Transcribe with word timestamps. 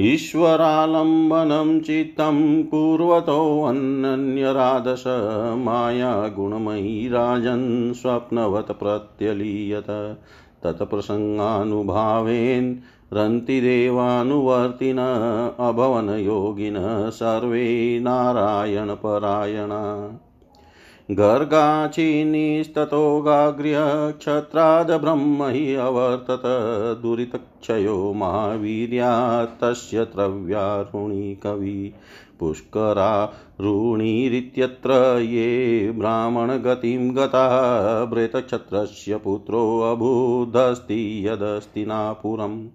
ईश्वरालम्बनं 0.00 1.80
चित्तं 1.80 2.62
कुर्वतोऽन्यराधस 2.62 5.04
मायागुणमयी 5.56 7.08
राजन् 7.08 7.92
स्वप्नवत् 7.92 8.70
प्रत्यलीयत। 8.70 10.16
तत्प्रसङ्गानुभावेन 10.62 12.80
रन्तिदेवानुवर्तिन 13.12 14.98
अभवन 15.58 16.08
योगिन 16.08 17.10
सर्वे 17.10 18.00
नारायणपरायणा। 18.00 20.10
गर्गाचिनिस्ततो 21.10 23.20
गाग्र्य 23.20 23.78
क्षत्रादब्रह्म 24.18 25.44
हि 25.44 25.74
अवर्तत। 25.74 26.42
दुरितक्षयो 27.02 28.12
महावीर्यात् 28.12 29.60
तस्य 29.60 30.06
कवि 31.42 31.94
पुष्करारुणिरित्यत्र 32.40 35.18
ये 35.22 35.90
ब्राह्मणगतिं 35.90 37.16
गता। 37.16 38.04
भृतक्षत्रस्य 38.04 39.16
पुत्रोऽभूदस्ति 39.16 41.28
यदस्तिनापुरम् 41.28 42.66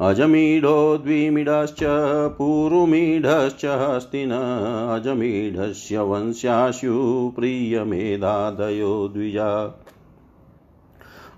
अजमीढो 0.00 0.98
द्विमीढश्च 0.98 1.78
पूरुमीढश्च 2.38 3.64
हस्तिन। 3.64 4.30
अजमीढस्य 4.96 5.98
वंश्याशु 5.98 7.32
प्रियमेधादयो 7.36 9.08
द्विजा 9.08 9.80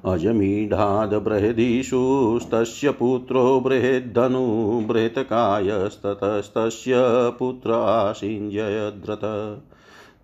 अजमीढादबृहदीषुस्तस्य 0.04 2.90
पुत्रो 2.90 3.60
बृहद्धनु 3.60 4.84
बृहत्कायस्ततस्तस्य 4.88 6.92
पुत्र 7.38 7.72
आशिञ्जयद्रथ 7.72 9.24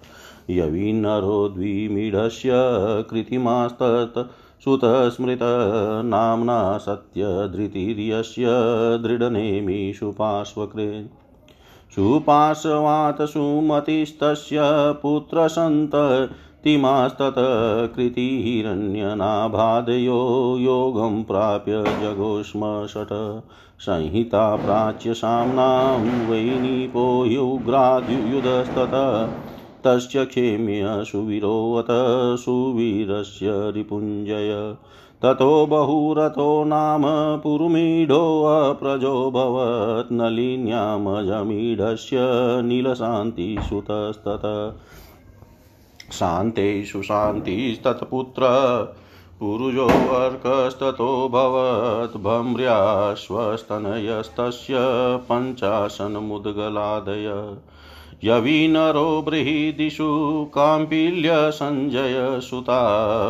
यविनरो 0.50 1.50
द्विमीढस्य 1.50 2.52
कृतिमास्तत् 3.10 4.18
सुतस्मृतनाम्ना 4.66 6.58
सत्यधृतिर्यस्य 6.86 8.46
दृढनेमिषु 9.04 10.12
पार्श्वकृ 10.12 10.88
सुपार्श्वात् 11.96 13.22
सुमतिस्तस्य 13.34 14.58
पुत्रसन्ततिमास्तत 15.02 17.36
कृतिहिरण्यनाभादयो 17.96 20.18
योगं 20.60 21.24
प्राप्य 21.24 21.84
जगोष्म 22.02 22.62
षट् 22.94 23.14
संहिता 23.86 24.56
प्राच्य 24.56 25.14
साम्नां 25.14 26.00
वैनीपो 26.30 27.04
युग्राद्युयुधस्ततः 27.26 29.10
तस्य 29.86 30.26
क्षेम्य 30.26 30.84
सुवीरोऽत 30.88 32.40
सुवीरस्य 32.40 33.48
रिपुञ्जय। 33.50 34.76
ततो 35.22 35.66
बहुरथो 35.66 36.64
नाम 36.64 37.40
पुरुमीढोऽप्रजोऽभवत् 37.40 40.14
नलिन्यामजमीढस्य 40.14 42.18
नीलशान्तिसुतस्तत। 42.62 44.76
शान्तेषु 46.12 47.02
शान्तिस्तत्पुत्र 47.02 48.44
पुरुषोऽर्कस्ततो 49.40 51.30
भवत् 51.30 52.18
भम्र्याश्वस्तनयस्तस्य 52.18 54.76
पञ्चाशन्मुद्गलादय। 55.32 57.56
यवीनरो 58.26 59.22
बृहदिषु 59.22 60.06
काम्पिल्य 60.56 61.52
सञ्जय 61.52 62.40
सुता 62.42 62.82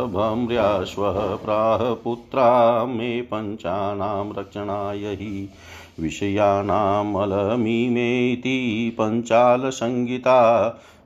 भम्र्याश्वः 0.06 1.36
प्राह 1.36 1.94
पुत्रा 2.04 2.84
मे 2.84 3.22
पञ्चानां 3.22 4.32
रक्षणाय 4.38 5.16
हि 5.20 5.48
विषयाणामलमीमेति 6.00 8.96
पञ्चालसंहिता 9.00 10.38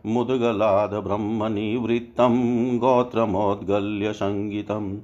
मुद्गलाद्ब्रह्मनिवृत्तं 0.07 2.39
गोत्रमोद्गल्य 2.79 4.13
सङ्गीतम् 4.13 4.97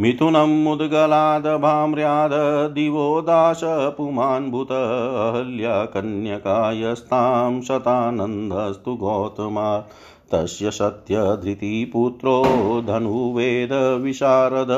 मिथुनं 0.00 0.62
मुद्गलादभाम्र्याद 0.64 2.30
दिवो 2.72 3.20
दाश 3.20 3.60
पुमान्भुत 3.64 4.72
अहल्या 4.72 5.84
कन्यकायस्तां 5.84 7.60
शतानन्दस्तु 7.60 8.94
गौतमा 8.94 9.78
तस्य 10.32 10.70
सत्यधृतिपुत्रो 10.70 12.44
धनुवेदविशारद 12.86 14.68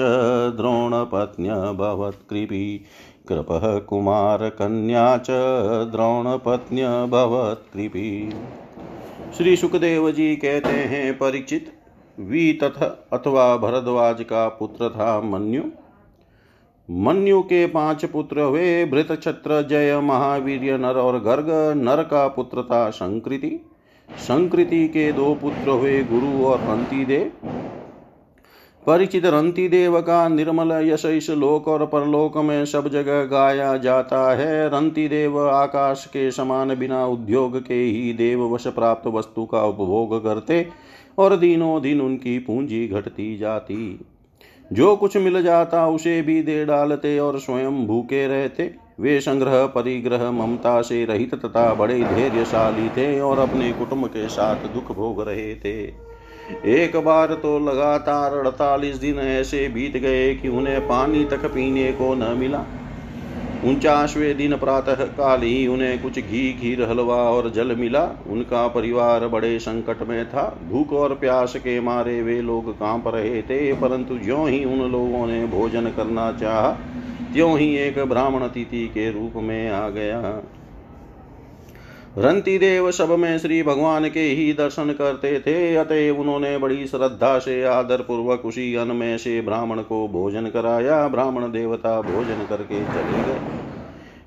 द्रोणपत्न्यभवत्कृपी 0.56 2.84
कृपः 3.28 3.78
कुमारकन्या 3.78 5.16
च 5.16 5.26
द्रोणपत्न्यभवत्कृपी 5.92 8.32
श्री 9.36 9.56
सुखदेव 9.56 10.10
जी 10.10 10.36
कहते 10.36 10.68
हैं, 10.68 11.18
परीक्षित, 11.18 11.72
वी 12.20 12.52
तथा 12.52 13.08
अथवा 13.12 13.56
भरद्वाज 13.56 14.22
का 14.22 14.48
पुत्र 14.48 14.88
था 14.88 15.20
मन्यु। 15.20 15.62
मन्यु 16.94 17.40
के 17.42 17.66
पाँच 17.66 18.04
पुत्र 18.04 18.40
हुए 18.40 18.84
भृत 18.84 19.20
छत्र 19.22 19.62
जय 19.68 20.00
महावीर 20.00 20.78
नर 20.78 20.96
और 20.96 21.18
गर्ग। 21.20 21.46
नर 21.76 22.02
का 22.02 22.28
पुत्र 22.28 22.62
था 22.62 22.90
संकृति। 22.90 23.60
संकृति 24.08 24.88
के 24.88 25.12
दो 25.12 25.34
पुत्र 25.34 25.70
हुए 25.70 26.04
गुरु 26.04 26.44
और 26.44 26.58
रंतिदेव। 26.60 27.32
परिचित 28.86 29.24
रंतिदेव 29.24 30.00
का 30.00 30.28
निर्मल 30.28 30.72
यश 30.72 31.04
इस 31.04 31.30
लोक 31.30 31.68
और 31.68 31.86
परलोक 31.86 32.36
में 32.36 32.64
सब 32.64 32.88
जगह 32.88 33.24
गाया 33.24 33.76
जाता 33.76 34.34
है। 34.34 34.68
रंतिदेव 34.68 35.48
आकाश 35.48 36.06
के 36.06 36.30
समान 36.30 36.74
बिना 36.74 37.06
उद्योग 37.06 37.58
के 37.66 37.82
ही 37.82 38.12
देव 38.12 38.54
वश 38.54 38.66
प्राप्त 38.66 39.06
वस्तु 39.06 39.44
का 39.44 39.64
उपभोग 39.64 40.24
करते 40.24 40.66
और 41.18 41.36
दिनों 41.36 41.82
दिन 41.82 42.00
उनकी 42.00 42.38
पूंजी 42.38 42.88
घटती 42.88 43.36
जाती। 43.38 44.00
जो 44.72 44.96
कुछ 44.96 45.16
मिल 45.16 45.42
जाता 45.42 45.86
उसे 45.88 46.20
भी 46.22 46.42
दे 46.42 46.64
डालते 46.64 47.18
और 47.18 47.38
स्वयं 47.38 47.86
भूखे 47.86 48.26
रहते। 48.26 48.74
वे 49.00 49.20
संग्रह 49.20 49.66
परिग्रह 49.66 50.30
ममता 50.30 50.80
से 50.82 51.04
रहित 51.04 51.34
तथा 51.34 51.74
बड़े 51.74 52.04
धैर्यशाली 52.04 52.88
थे 52.90 53.20
और 53.20 53.38
अपने 53.38 53.72
कुटुंब 53.72 54.06
के 54.06 54.28
साथ 54.28 54.66
दुख 54.68 54.92
भोग 54.92 55.20
रहे 55.28 55.54
थे। 55.54 55.80
एक 56.82 56.96
बार 56.96 57.34
तो 57.34 57.58
लगातार 57.58 58.34
अड़तालीस 58.34 58.96
दिन 58.96 59.18
ऐसे 59.18 59.68
बीत 59.68 59.96
गए 59.96 60.34
कि 60.34 60.48
उन्हें 60.48 60.80
पानी 60.80 61.24
तक 61.24 61.44
पीने 61.46 61.92
को 61.92 62.14
न 62.14 62.36
मिला। 62.38 62.66
उनचासवें 63.64 64.36
दिन 64.36 64.56
प्रातः 64.56 64.94
काल 64.94 65.42
ही 65.42 65.66
उन्हें 65.66 66.02
कुछ 66.02 66.18
घी, 66.18 66.52
खीर, 66.52 66.82
हलवा 66.82 67.14
और 67.14 67.50
जल 67.50 67.76
मिला। 67.76 68.04
उनका 68.26 68.66
परिवार 68.68 69.26
बड़े 69.28 69.58
संकट 69.58 70.08
में 70.08 70.24
था। 70.28 70.58
भूख 70.68 70.92
और 70.92 71.14
प्यास 71.14 71.56
के 71.56 71.80
मारे 71.80 72.22
वे 72.22 72.40
लोग 72.42 72.72
काँप 72.72 73.08
रहे 73.08 73.42
थे, 73.42 73.72
परंतु 73.72 74.18
ज्यों 74.18 74.48
ही 74.48 74.64
उन 74.64 74.92
लोगों 74.92 75.26
ने 75.26 75.46
भोजन 75.46 75.86
करना 75.86 76.32
चाहा, 76.32 76.70
त्यों 77.32 77.58
ही 77.58 77.76
एक 77.76 77.98
ब्राह्मण 77.98 78.40
अतिथि 78.40 78.86
के 78.88 79.10
रूप 79.10 79.32
में 79.36 79.70
आ 79.70 79.88
गया। 79.88 80.42
रंती 82.18 82.58
देव 82.58 82.90
सब 82.90 83.10
में 83.10 83.38
श्री 83.38 83.62
भगवान 83.62 84.08
के 84.10 84.20
ही 84.20 84.52
दर्शन 84.52 84.90
करते 84.92 85.40
थे, 85.40 85.76
अतएव 85.76 86.20
उन्होंने 86.20 86.58
बड़ी 86.58 86.86
श्रद्धा 86.86 87.38
से 87.38 87.62
आदर 87.64 88.02
पूर्वक 88.02 88.44
उसी 88.46 88.74
अन्न 88.74 88.96
में 88.96 89.18
से 89.18 89.40
ब्राह्मण 89.40 89.80
को 89.82 90.08
भोजन 90.08 90.46
कराया। 90.46 91.08
ब्राह्मण 91.08 91.42
देवता 91.42 92.00
भोजन 92.02 92.46
करके 92.48 92.84
चले 92.84 93.22
गए। 93.22 93.40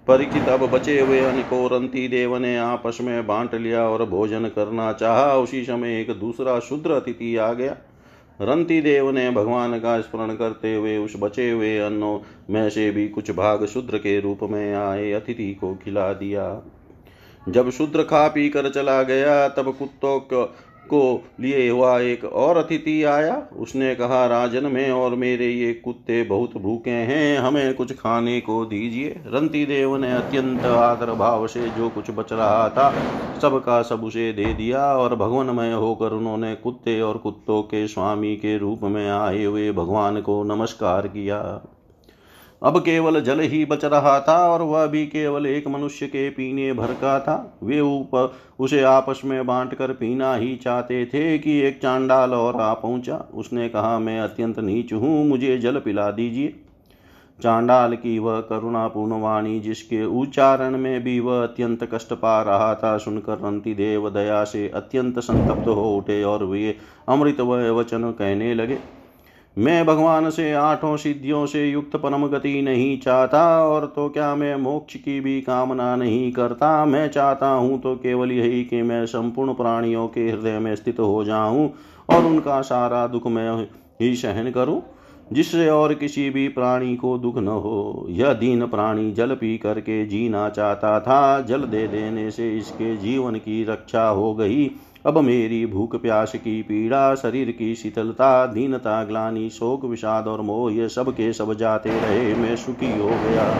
परिचित 0.08 0.50
अब 0.50 0.60
बचे 0.60 1.00
हुए 1.02 1.20
अन्न 1.20 1.42
को 1.42 1.68
रंती 1.68 2.08
देव 2.08 2.38
ने 2.38 2.58
आपस 2.58 2.98
में 3.02 3.28
बांट 3.28 3.56
लिया 3.56 3.84
और 3.84 4.06
भोजन 4.06 4.46
करना 4.46 4.94
चाहा। 4.94 5.34
उसी 5.38 5.64
समय 5.64 6.02
एक 6.02 6.12
दूसरा 6.12 6.60
शुद्र 6.60 6.92
अतिथि 6.92 7.36
आ 7.38 7.54
गया। 7.54 7.78
रंती 8.42 8.82
देव 8.82 9.12
ने 9.12 9.30
भगवान 9.32 9.80
का 9.80 10.02
स्मरण 10.02 10.36
करते 10.36 10.76
हुए 10.76 10.98
उस 10.98 11.14
बचे 11.20 11.52
हुए 11.52 11.78
अन्नों 11.78 12.20
में 12.50 12.70
से 12.70 12.92
भी 12.92 13.08
कुछ 13.08 13.32
भाग 13.32 13.66
शुद्र 13.66 13.98
के 13.98 14.20
रूप 14.20 14.40
में 14.44 14.76
आए। 14.76 15.12
अतिथि 15.12 15.54
को 15.54 15.76
खिला 15.76 16.14
दिया। 16.14 16.62
जब 17.50 17.70
शूद्र 17.70 18.04
खा 18.04 18.28
पी 18.28 18.50
कर 18.50 18.70
चला 18.70 19.04
गया, 19.04 19.48
तब 19.48 19.76
कुत्तों 19.80 20.20
को 20.90 21.24
लिए 21.40 21.70
हुआ 21.70 22.00
एक 22.00 22.24
और 22.26 22.58
अतिथि 22.58 23.04
आया। 23.04 23.48
उसने 23.58 23.96
कहा, 23.96 24.26
राजन, 24.26 24.66
में 24.66 24.92
और 24.92 25.16
मेरे 25.16 25.48
ये 25.48 25.74
कुत्ते 25.74 26.24
बहुत 26.24 26.58
भूखे 26.58 26.90
हैं, 26.90 27.38
हमें 27.40 27.74
कुछ 27.74 27.94
खाने 27.94 28.40
को 28.42 28.66
दीजिए। 28.66 29.22
रंती 29.28 29.66
देव 29.66 29.96
ने 29.98 30.12
अत्यंत 30.12 30.66
आदर 30.66 31.14
भाव 31.14 31.48
से 31.48 31.70
जो 31.70 31.90
कुछ 31.90 32.12
बच 32.12 32.34
रहा 32.34 32.70
था, 32.70 32.94
सबका 33.42 33.82
सब 33.82 34.04
उसे 34.04 34.34
दे 34.34 34.54
दिया 34.54 34.86
और 34.98 35.16
भगवानमय 35.16 35.74
होकर 35.74 36.14
उन्होंने 36.14 36.56
कुत्ते 36.56 37.02
और 37.02 37.18
कुत्तों 37.18 37.62
के 37.64 37.88
स्वामी 37.88 38.36
के 38.36 38.58
रूप 38.58 38.84
में 38.84 39.10
आए 39.10 39.44
हुए 39.44 39.72
भगवान 39.72 40.22
को 40.22 40.44
नमस्कार 40.44 41.08
किया। 41.08 41.42
अब 42.66 42.78
केवल 42.80 43.20
जल 43.22 43.40
ही 43.40 43.64
बच 43.66 43.84
रहा 43.86 44.20
था 44.20 44.38
और 44.50 44.62
वह 44.62 44.86
भी 44.86 45.06
केवल 45.06 45.46
एक 45.46 45.68
मनुष्य 45.68 46.08
के 46.08 46.30
पीने 46.30 46.74
भर 46.74 46.94
का 46.94 47.20
था। 47.20 47.60
वे 47.64 47.80
ऊपर 47.80 48.34
उसे 48.60 48.82
आपस 48.84 49.22
में 49.26 49.46
बांट 49.46 49.74
कर 49.74 49.92
पीना 49.92 50.34
ही 50.36 50.56
चाहते 50.56 51.06
थे 51.06 51.38
कि 51.38 51.60
एक 51.60 51.80
चांडाल 51.82 52.34
और 52.34 52.56
आ 52.56 52.74
पहुँचा। 52.74 53.16
उसने 53.34 53.70
कहा, 53.70 54.00
मैं 54.00 54.20
अत्यंत 54.20 54.60
नीच 54.60 54.94
हूँ, 54.94 55.28
मुझे 55.28 55.58
जल 55.58 55.80
पिला 55.80 56.10
दीजिए। 56.12 56.56
चांडाल 57.40 57.96
की 57.96 58.18
वह 58.20 58.40
करुणापूर्ण 58.40 59.22
वाणी, 59.22 59.60
जिसके 59.60 60.04
उच्चारण 60.06 60.78
में 60.78 61.04
भी 61.04 61.20
वह 61.20 61.44
अत्यंत 61.44 61.90
कष्ट 61.94 62.14
पा 62.14 62.42
रहा 62.42 62.74
था, 62.76 62.98
सुनकर 62.98 63.38
रंती 63.38 63.74
देव 63.74 64.10
दया 64.10 64.44
से 64.44 64.68
अत्यंत 64.70 65.20
संतप्त 65.20 65.68
हो 65.68 65.96
उठे 65.98 66.24
और 66.24 66.44
वे 66.44 66.76
अमृत 67.10 67.42
वचन 67.42 68.12
कहने 68.12 68.54
लगे। 68.54 68.80
मैं 69.58 69.86
भगवान 69.86 70.30
से, 70.30 70.52
आठों 70.54 70.96
सिद्धियों 70.98 71.46
से 71.46 71.66
युक्त 71.66 71.96
परम 71.96 72.26
गति 72.28 72.62
नहीं 72.62 72.98
चाहता, 73.00 73.44
और 73.64 73.86
तो 73.86 74.08
क्या 74.10 74.34
मैं 74.36 74.56
मोक्ष 74.56 74.96
की 74.96 75.20
भी 75.20 75.40
कामना 75.42 75.96
नहीं 75.96 76.32
करता? 76.32 76.86
मैं 76.86 77.08
चाहता 77.08 77.48
हूँ 77.48 77.80
तो 77.82 77.96
केवल 77.96 78.32
यही 78.32 78.64
कि 78.64 78.82
मैं 78.82 79.06
संपूर्ण 79.06 79.54
प्राणियों 79.54 80.08
के 80.08 80.30
हृदय 80.30 80.60
में 80.60 80.76
स्थित 80.76 81.00
हो 81.00 81.24
जाऊँ, 81.24 81.70
और 82.10 82.26
उनका 82.26 82.62
सारा 82.62 83.06
दुख 83.08 83.28
मैं 83.28 83.68
ही 84.02 84.16
सहन 84.16 84.52
करूँ, 84.52 84.82
जिससे 85.34 85.70
और 85.70 85.94
किसी 85.94 86.30
भी 86.30 86.48
प्राणी 86.48 86.96
को 86.96 87.18
दुख 87.18 87.38
न 87.38 87.48
हो। 87.48 88.06
यह 88.10 88.34
दीन 88.34 88.66
प्राणी 88.66 89.12
जल 89.12 89.36
पी 89.36 89.58
करके 89.58 90.06
जीना 90.06 90.48
चाहता 90.50 91.00
था। 91.00 91.42
जल 91.42 91.62
दे 91.62 91.88
देने 91.88 92.30
से 92.32 92.58
इसके 92.58 92.96
जीवन 92.98 93.36
की 93.36 93.64
रक्षा 93.64 94.08
हो 94.08 94.34
गई। 94.36 94.66
अब 95.06 95.18
मेरी 95.18 95.66
भूख 95.66 96.02
प्यास 96.02 96.32
की 96.36 96.62
पीड़ा, 96.62 97.16
शरीर 97.16 97.52
की 97.52 97.76
शीतलता, 97.76 98.46
दीनता, 98.46 99.04
ग्लानी, 99.04 99.50
शोक, 99.50 99.86
विषाद 99.86 100.28
और 100.28 100.42
मोह, 100.42 100.74
ये 100.74 100.90
सब 100.90 101.12
के 101.12 101.34
सब 101.34 101.54
जाते 101.54 101.90
रहे, 101.90 102.36
मैं 102.36 102.56
सुखी 102.56 103.00
हो 103.00 103.08
गया। 103.08 103.58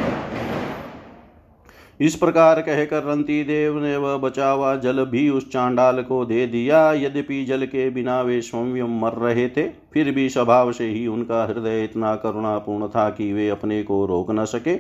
इस 2.02 2.16
प्रकार 2.16 2.62
कहकर 2.62 3.04
रंती 3.04 3.44
देव 3.44 3.84
ने 3.84 3.98
वह 3.98 4.18
बचा 4.18 4.50
हुआ 4.50 4.76
जल 4.76 5.06
भी 5.06 5.30
उस 5.30 5.52
चांडाल 5.52 6.04
को 6.04 6.26
दे 6.26 6.48
दिया। 6.48 6.94
यद्यपि 6.94 7.46
जल 7.46 7.66
के 7.66 7.90
बिना 7.90 8.22
वे 8.22 8.42
स्वयं 8.42 9.00
मर 9.02 9.14
रहे 9.14 9.50
थे, 9.50 9.68
फिर 9.94 10.12
भी 10.12 10.30
स्वभाव 10.30 10.72
से 10.72 10.88
ही 10.88 11.08
उनका 11.08 11.46
हृदय 11.46 11.84
इतना 11.84 12.16
करुणापूर्ण 12.16 12.88
था 12.88 13.10
कि 13.10 13.34
वे 13.34 13.50
अपने 13.50 13.84
को 13.84 14.06
रोक 14.06 14.32
न 14.32 14.46
सके। 14.46 14.80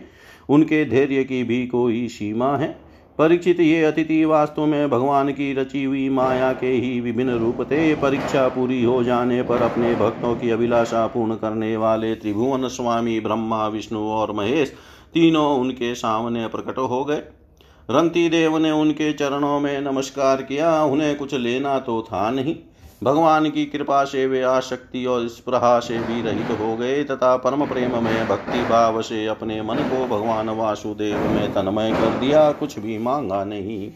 उनके 0.50 0.86
धैर्य 0.86 1.24
की 1.24 1.44
भी 1.44 1.68
कोई 1.68 2.08
सीमा 2.08 2.58
है। 2.58 2.85
परीक्षित 3.18 3.60
ये 3.60 3.84
अतिथि 3.84 4.26
वास्तव 4.26 4.66
में 4.66 4.90
भगवान 4.90 5.32
की 5.32 5.54
रची 5.54 5.84
हुई 5.84 6.10
माया 6.10 6.52
के 6.54 6.68
ही 6.68 7.00
विभिन्न 7.02 7.32
रूप 7.32 7.62
थे। 7.62 7.96
परीक्षा 7.96 8.48
पूरी 8.48 8.84
हो 8.84 9.04
जाने 9.04 9.44
पर 9.44 9.62
अपने 9.62 9.96
भक्तों 9.96 10.36
की 10.36 10.50
अभिलाषा 10.50 11.08
पूर्ण 11.08 11.36
करने 11.36 11.78
वाले 11.78 12.16
त्रिभुवन 12.16 12.68
स्वामी, 12.68 13.20
ब्रह्मा, 13.20 13.68
विष्णु 13.68 14.00
और 14.00 14.32
महेश 14.32 14.74
तीनों 15.14 15.60
उनके 15.60 15.96
सामने 15.96 16.48
प्रकट 16.48 16.78
हो 16.78 17.06
गए। 17.06 17.22
रंती 17.92 18.30
देव 18.30 18.58
ने 18.58 18.72
उनके 18.72 19.14
चरणों 19.14 19.60
में 19.60 19.82
नमस्कार 19.82 20.42
किया। 20.42 20.84
उन्हें 20.84 21.16
कुछ 21.16 21.34
लेना 21.34 21.80
तो 21.80 22.02
था 22.02 22.32
नहीं। 22.32 22.56
भगवान 23.04 23.50
की 23.50 23.66
कृपा 23.66 24.04
से 24.04 24.26
वे 24.26 24.42
आशक्ति 24.42 25.06
और 25.06 25.28
स्प्रहा 25.28 25.80
से 25.80 25.98
भी 25.98 26.22
रहित 26.22 26.60
हो 26.60 26.76
गए 26.78 27.04
तथा 27.04 27.36
परम 27.38 27.66
प्रेम 27.66 28.04
में 28.04 28.28
भक्ति 28.28 28.62
भाव 28.62 29.02
से 29.02 29.26
अपने 29.26 29.62
मन 29.62 29.76
को 29.76 30.06
भगवान 30.08 30.50
वासुदेव 30.50 31.18
में 31.18 31.54
तन्मय 31.54 31.92
कर 31.92 32.18
दिया, 32.20 32.52
कुछ 32.52 32.80
भी 32.80 32.98
मांगा 32.98 33.44
नहीं। 33.46 33.90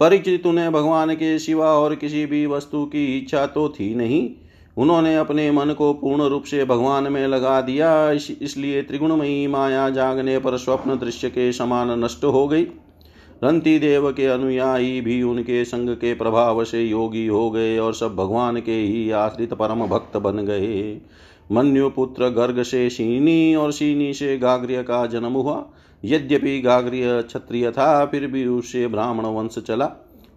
परिचित 0.00 0.46
उन्हें 0.46 0.72
भगवान 0.72 1.14
के 1.14 1.38
सिवा 1.38 1.72
और 1.72 1.94
किसी 1.94 2.26
भी 2.26 2.46
वस्तु 2.46 2.84
की 2.84 3.18
इच्छा 3.18 3.46
तो 3.46 3.68
थी 3.68 3.94
नहीं। 3.94 4.30
उन्होंने 4.76 5.16
अपने 5.16 5.50
मन 5.50 5.70
को 5.70 5.92
पूर्ण 5.92 6.22
रूप 6.22 6.44
से 6.44 6.64
भगवान 6.64 7.12
में 7.12 7.26
लगा 7.26 7.60
दिया, 7.60 8.10
इस 8.10 8.30
इसलिए 8.42 8.82
त्रिगुणमयी 8.82 9.46
माया 9.46 9.88
जागने 9.90 10.38
पर 10.38 10.56
स्वप्न 10.56 10.98
दृश्य 10.98 11.30
के 11.30 11.52
समान 11.52 12.04
नष्ट 12.04 12.24
हो 12.24 12.48
गई। 12.48 12.66
रंती 13.44 13.78
देव 13.78 14.12
के 14.12 14.26
अनुयायी 14.26 15.00
भी 15.00 15.22
उनके 15.22 15.64
संग 15.64 15.88
के 15.88 16.14
प्रभाव 16.14 16.64
से 16.64 16.82
योगी 16.82 17.26
हो 17.26 17.50
गए 17.50 17.78
और 17.78 17.94
सब 17.94 18.16
भगवान 18.16 18.60
के 18.60 18.72
ही 18.72 19.10
आश्रित 19.10 19.54
परम 19.54 19.86
भक्त 19.86 20.16
बन 20.16 20.36
गए। 20.36 21.00
मन्यु 21.52 21.90
पुत्र 21.90 22.28
गर्ग 22.28 22.62
से 22.62 22.90
शीनी 22.90 23.54
और 23.54 23.72
शीनी 23.72 24.14
से 24.14 24.38
गाग्र्य 24.38 24.82
का 24.82 25.06
जन्म 25.06 25.32
हुआ। 25.32 25.64
यद्यपि 26.04 26.60
गाग्र्य 26.60 27.22
क्षत्रिय 27.22 27.70
था, 27.70 28.06
फिर 28.06 28.26
भी 28.26 28.46
उससे 28.46 28.86
ब्राह्मण 28.86 29.24
वंश 29.24 29.58
चला। 29.58 29.90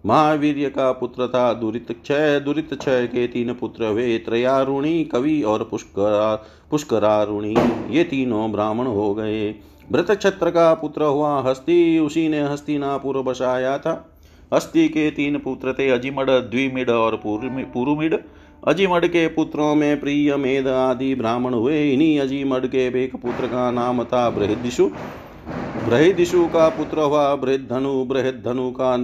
महावीर 0.06 0.68
का 0.68 0.92
पुत्र 0.92 1.28
था 1.28 1.52
दुरित 1.54 1.86
क्षय। 1.92 2.40
दुरित 2.40 2.74
क्षय 2.74 3.06
के 3.06 3.26
तीन 3.26 3.52
पुत्र 3.54 3.84
वे 3.84 4.18
त्रयारुणी, 4.18 5.04
कवि 5.04 5.42
और 5.42 5.68
पुष्करा 5.70 6.34
पुष्करारुणी। 6.70 7.54
ये 7.90 8.04
तीनों 8.04 8.52
ब्राह्मण 8.52 8.86
हो 8.86 9.14
गए। 9.14 9.54
भृत 9.92 10.10
छत्र 10.20 10.50
का 10.50 10.72
पुत्र 10.74 11.04
हुआ 11.04 11.40
हस्ती, 11.40 11.98
उसी 11.98 12.28
ने 12.28 12.40
हस्तिनापुर 12.42 13.20
बसाया 13.22 13.76
था। 13.78 13.92
हस्ती 14.52 14.88
के 14.88 15.10
तीन 15.10 15.38
पुत्र 15.38 15.72
थे 15.72 15.88
अजिमड 15.90 16.30
द्विमिड 16.50 16.90
और 16.90 17.16
पुरुमिड 17.24 18.18
अजिमड 18.68 19.06
के 19.06 19.26
पुत्रों 19.28 19.74
में 19.74 20.00
प्रिय, 20.00 20.34
मेद 20.36 20.68
आदि 20.68 21.14
ब्राह्मण 21.14 21.54
हुए। 21.54 21.92
इन्हीं 21.92 22.18
अजिमड 22.20 22.66
के 22.66 22.86
एक 23.04 23.14
पुत्र 23.16 23.46
का 23.46 23.70
नाम 23.70 24.02
था 24.04 24.28
बृहदिशु 24.30 24.88
बृहदिशु 25.86 26.46
का 26.46 26.68
पुत्र 26.68 27.00
हुआ 27.00 27.34
बृहधनु 27.34 28.04
बृहधनु 28.04 28.70
का 28.70 28.96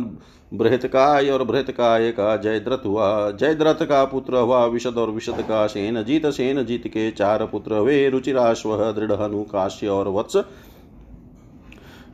बृहतकाय 0.52 1.28
और 1.30 1.44
बृहतकाय 1.44 2.10
का 2.10 2.36
जयद्रथ 2.36 2.86
हुआ। 2.86 3.30
जयद्रथ 3.30 3.84
का 3.84 4.04
पुत्र 4.04 4.36
हुआ 4.36 4.64
विशद 4.66 4.98
और 4.98 5.10
विशद 5.10 5.40
का 5.42 5.66
सेन 5.66 6.02
जीत 6.02 6.26
सेन 6.26 6.64
जीत 6.64 6.86
के 6.86 7.10
चार 7.10 7.46
पुत्र 7.46 7.74
हुए 7.74 8.08
रुचिराश्व 8.08 8.76
दृढ़ 8.92 9.12
काश्य 9.52 9.88
और 9.88 10.08
वत्स। 10.08 10.36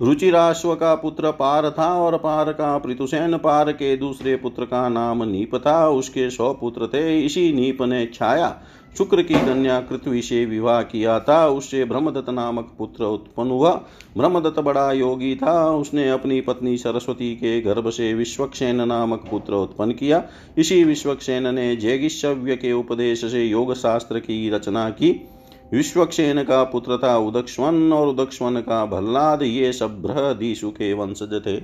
रुचिराश्व 0.03 0.75
का 0.75 0.95
पुत्र 0.95 1.31
पार 1.31 1.71
था 1.71 1.95
और 1.95 2.17
पार 2.17 2.53
का 2.53 2.79
पृथुसेन 2.79 3.37
पार 3.37 3.73
के 3.73 3.97
दूसरे 3.97 4.37
पुत्र 4.37 4.65
का 4.65 4.89
नाम 4.89 5.23
नीप 5.23 5.55
था। 5.57 5.89
उसके 5.89 6.31
सौ 6.31 6.53
पुत्र 6.53 6.87
थे। 6.87 7.21
इसी 7.21 7.53
नीप 7.53 7.83
ने 7.83 8.07
छाया। 8.15 8.57
शुक्र 8.99 9.23
की 9.23 9.35
कन्या 9.35 9.81
पृथ्वी 9.81 10.23
से 10.23 10.45
विवाह 10.45 10.83
किया 10.83 11.19
था। 11.21 11.49
उससे 11.49 11.85
ब्रह्मदत्त 11.85 12.31
नामक 12.31 12.75
पुत्र 12.79 13.05
उत्पन्न 13.05 13.51
हुआ। 13.51 13.71
ब्रह्मदत्त 14.17 14.61
बड़ा 14.61 14.93
योगी 14.93 15.35
था। 15.37 15.71
उसने 15.71 16.11
अपनी 16.11 16.41
पत्नी 16.41 16.77
सरस्वती 16.77 17.35
के 17.35 17.61
गर्भ 17.61 17.91
से 17.91 18.15
विश्वक्षेन 18.15 18.89
नामक 18.89 19.29
पुत्र 19.31 19.55
उत्पन्न 19.55 19.93
किया। 19.93 20.23
इसी 20.59 20.85
विश्वक्षेन 20.85 21.55
ने 21.55 21.77
जैगिशव्य 21.77 22.57
के 22.57 22.73
उपदेश 22.73 23.25
से 23.25 23.45
योग 23.45 23.75
शास्त्र 23.75 24.19
की 24.19 24.51
रचना 24.51 24.91
की। 24.91 25.29
विश्वक्षेन 25.73 26.43
का 26.43 26.63
पुत्र 26.65 26.97
था 26.99 27.17
उदक्ष्वन 27.19 27.93
और 27.93 28.09
उदक्ष्वन 28.09 28.61
का 28.61 28.85
भल्लाद, 28.87 29.43
ये 29.43 29.73
सब 29.73 30.03
बृहदीशु 30.03 30.71
के 30.71 30.93
वंशज 30.93 31.41
थे। 31.47 31.57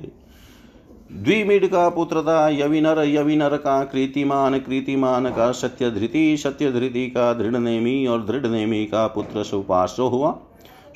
द्विमिड 1.12 1.66
का 1.66 1.88
पुत्र 1.88 2.22
था 2.22 2.48
यविनर 2.48 3.02
यविनर 3.08 3.56
का 3.56 3.84
कृतिमान 3.84 4.58
कृतिमान 4.58 5.28
का 5.30 5.50
सत्यधृति 5.52 6.36
सत्यधृति 6.36 7.06
का 7.06 7.32
दृढ़नेमी 7.32 8.06
और 8.06 8.24
दृढ़नेमी 8.24 8.84
का 8.84 9.06
पुत्र 9.06 9.42
सुपार्श्व 9.42 10.02
हुआ। 10.02 10.38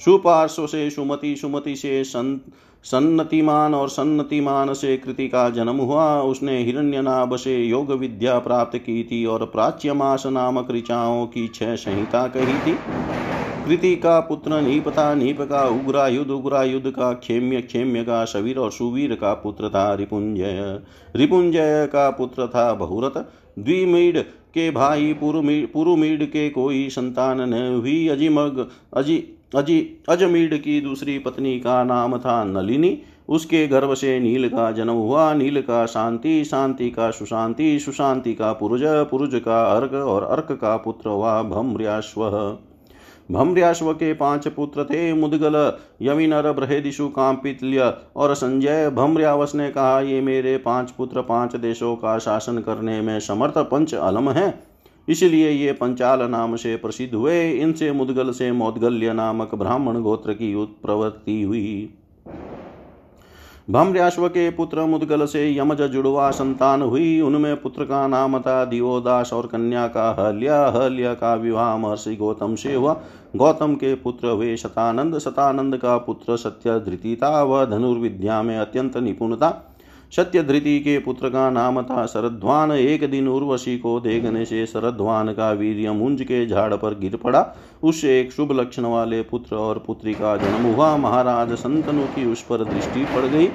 सुपार्श्व 0.04 0.66
से 0.66 0.90
सुमति 0.90 1.36
सुमति 1.36 1.76
से 1.76 2.04
सन 2.04 2.40
सन्नतिमान 2.84 3.74
और 3.74 3.88
सन्नतिमान 3.88 4.72
से 4.74 4.96
कृति 4.96 5.28
का 5.28 5.48
जन्म 5.50 5.76
हुआ। 5.76 6.20
उसने 6.22 6.58
हिरण्यनाभ 6.58 7.36
से 7.36 7.56
योग 7.58 7.92
विद्या 7.92 8.38
प्राप्त 8.38 8.78
की 8.78 9.02
थी 9.04 9.24
और 9.24 9.44
प्राच्यमास 9.46 10.26
नामक 10.26 10.70
ऋचाओं 10.70 11.26
की 11.26 11.46
छह 11.48 11.74
संहिता 11.76 12.26
कही 12.28 12.58
थी। 12.66 12.76
कृति 13.66 13.94
का 13.96 14.18
पुत्र 14.20 14.60
नीप 14.60 14.88
था 14.88 15.14
नीप 15.14 15.40
का 15.40 15.62
उग्रायुध 15.68 16.30
उग्रायुध 16.30 16.90
का 16.90 17.12
क्षेम्य 17.12 17.60
क्षेम्य 17.62 18.02
का 18.02 18.24
शवीर 18.24 18.58
और 18.58 18.70
सुवीर 18.72 19.14
का 19.14 19.32
पुत्र 19.34 19.68
था 19.68 19.92
रिपुंजय। 19.94 20.78
रिपुंजय 21.16 21.88
का 21.92 22.08
पुत्र 22.10 22.46
था 22.46 22.72
बहुरत 22.74 23.28
द्विमीड 23.58 24.18
के 24.54 24.70
भाई 24.70 25.12
पुरुमीड 25.14 26.26
के 26.26 26.48
कोई 26.50 26.88
संतान 26.88 27.40
न 27.40 27.74
हुई। 27.74 28.08
अजिमग, 28.08 28.68
अजि 28.96 29.16
अजि, 29.54 30.04
अजमीड 30.08 30.62
की 30.62 30.80
दूसरी 30.80 31.18
पत्नी 31.18 31.60
का 31.60 31.84
नाम 31.84 32.18
था 32.18 32.44
नलिनी। 32.44 32.98
उसके 33.28 33.66
गर्भ 33.68 33.94
से 33.94 34.18
नील 34.20 34.48
का 34.48 34.70
जन्म 34.72 34.92
हुआ। 34.92 35.32
नील 35.34 35.60
का 35.62 35.84
शांति 35.86 36.44
शांति 36.44 36.90
का 36.90 37.10
सुशांति 37.10 37.78
सुशांति 37.78 38.34
का 38.34 38.52
पुरुज 38.52 38.82
पुरुज 38.84 39.40
का 39.44 39.62
अर्क 39.64 39.92
और 39.92 40.24
अर्क 40.24 40.52
का 40.52 40.76
पुत्र 40.76 41.10
हुआ 41.10 41.42
भम्र्याश्व। 41.42 42.28
भम्र्याश्व 43.30 43.92
के 43.92 44.12
पाँच 44.14 44.48
पुत्र 44.48 44.84
थे, 44.84 45.12
मुदगल, 45.12 45.78
यमिनर, 46.02 46.52
बृहदिशु, 46.52 47.08
कांपितल्य 47.08 47.94
और 48.16 48.34
संजय। 48.34 48.90
भम्र्यावस 48.90 49.54
ने 49.54 49.70
कहा, 49.70 50.00
ये 50.00 50.20
मेरे 50.20 50.56
पाँच 50.58 50.90
पुत्र 50.90 51.22
पाँच 51.22 51.56
देशों 51.56 51.94
का 51.96 52.18
शासन 52.18 52.58
करने 52.58 53.00
में 53.00 53.18
समर्थ 53.20 53.58
पंच 53.58 53.94
अलम 53.94 54.30
है। 54.30 54.67
इसलिए 55.08 55.50
ये 55.50 55.72
पंचाल 55.72 56.22
नाम 56.22 56.56
से 56.56 56.76
प्रसिद्ध 56.76 57.14
हुए। 57.14 57.50
इनसे 57.50 57.92
मुदगल 57.92 58.30
से 58.30 58.52
मौदगल्य 58.52 59.12
नामक 59.12 59.54
ब्राह्मण 59.54 60.00
गोत्र 60.00 60.32
की 60.32 60.54
उत्प्रवृत्ति 60.54 61.42
हुई। 61.42 61.94
भम्र्याश्व 63.70 64.28
के 64.28 64.50
पुत्र 64.50 64.80
मुदगल 64.80 65.24
से 65.26 65.58
यमज 65.58 65.82
जुड़वा 65.82 66.30
संतान 66.30 66.82
हुई। 66.82 67.20
उनमें 67.20 67.56
पुत्र 67.56 67.84
का 67.84 68.06
नाम 68.06 68.38
था 68.38 68.64
दिवोदास 68.64 69.32
और 69.32 69.46
कन्या 69.46 69.86
का 69.86 70.10
हल्या। 70.18 70.66
हल्या 70.68 71.14
का 71.14 71.34
विवाह 71.34 71.76
महर्षि 71.76 72.16
गौतम 72.16 72.54
से 72.54 72.74
हुआ। 72.74 73.00
गौतम 73.36 73.74
के 73.74 73.94
पुत्र 73.94 74.28
हुए 74.28 74.56
शतानंद। 74.56 75.18
शतानंद 75.18 75.76
का 75.76 75.98
पुत्र 75.98 76.36
सत्य 76.36 76.78
धृति 76.80 77.16
था। 77.22 77.42
वह 77.42 77.64
धनुर्विद्या 77.64 78.42
में 78.42 78.56
अत्यंत 78.58 78.96
निपुण 78.96 79.36
था। 79.36 79.50
सत्य 80.16 80.42
धृति 80.42 80.80
के 80.80 80.98
पुत्र 80.98 81.28
का 81.28 81.50
नाम 81.50 81.82
था 81.82 82.06
शरद्वान। 82.06 82.72
एक 82.72 83.10
दिन 83.10 83.28
उर्वशी 83.28 83.78
को 83.78 84.00
देखने 84.00 84.44
से 84.44 84.66
शरद्वान 84.66 85.32
का 85.32 85.52
वीर 85.52 85.90
मुंज 85.90 86.22
के 86.22 86.46
झाड़ 86.46 86.74
पर 86.74 86.98
गिर 86.98 87.16
पड़ा। 87.16 87.54
उससे 87.82 88.20
एक 88.20 88.32
शुभ 88.32 88.52
लक्षण 88.52 88.82
वाले 88.82 89.22
पुत्र 89.22 89.56
और 89.56 89.84
पुत्री 89.86 90.14
का 90.14 90.36
जन्म 90.36 90.66
हुआ। 90.66 90.96
महाराज 90.96 91.52
संतनु 91.52 92.06
की 92.06 92.24
उस 92.24 92.42
पर 92.42 92.64
दृष्टि 92.64 93.04
पड़ 93.04 93.26
गई। 93.26 93.46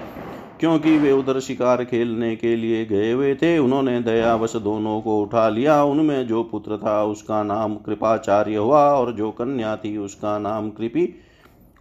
क्योंकि 0.59 0.97
वे 0.97 1.11
उधर 1.11 1.39
शिकार 1.39 1.85
खेलने 1.85 2.35
के 2.35 2.55
लिए 2.55 2.85
गए 2.85 3.11
हुए 3.11 3.35
थे, 3.35 3.57
उन्होंने 3.57 3.99
दयावश 4.01 4.55
दोनों 4.55 5.01
को 5.01 5.21
उठा 5.21 5.49
लिया। 5.49 5.83
उनमें 5.83 6.27
जो 6.27 6.43
पुत्र 6.43 6.77
था, 6.77 7.03
उसका 7.03 7.43
नाम 7.43 7.75
कृपाचार्य 7.75 8.55
हुआ 8.55 8.89
और 8.89 9.11
जो 9.11 9.31
कन्या 9.31 9.75
थी, 9.75 9.97
उसका 9.97 10.39
नाम 10.39 10.69
कृपी। 10.69 11.15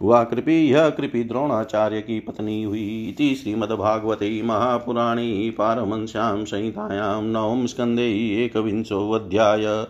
हुआ 0.03 0.23
कृपी, 0.23 0.69
यह 0.69 0.89
कृपी 0.89 1.23
द्रोणाचार्य 1.23 2.01
की 2.01 2.19
पत्नी 2.19 2.63
हुई 2.63 3.09
इति 3.09 3.35
श्रीमद्भागवते 3.35 4.41
महापुराणे 4.43 5.49
पारमंस्यां 5.49 6.45
संहितायां 6.45 7.23
नवम 7.23 7.65
स्कन्धे 7.65 8.07
एकविंशोऽध्याय। 8.45 9.85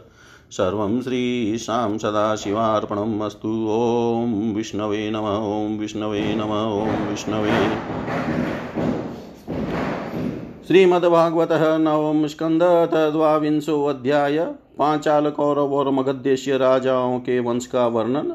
सर्वं 0.51 1.01
श्रीशां 1.01 1.97
सदाशिवार्पणम् 1.97 3.21
अस्तु। 3.21 3.67
ॐ 3.69 4.53
विष्णवे 4.55 5.11
नम, 5.11 5.25
ॐ 5.25 5.79
विष्णवे 5.79 6.35
नम, 6.35 6.51
ॐ 6.81 7.09
विष्णवे। 7.09 7.57
श्रीमद्भागवत 10.67 11.49
नवम 11.51 12.27
स्कंद 12.27 12.63
तद्वांशोऽध्याय 12.63 14.45
पांचाल 14.79 15.29
कौरव 15.29 15.73
और 15.73 15.89
मगधेश्य 15.89 16.57
राजाओं 16.57 17.19
के 17.19 17.39
वंश 17.39 17.65
का 17.65 17.87
वर्णन। 17.87 18.33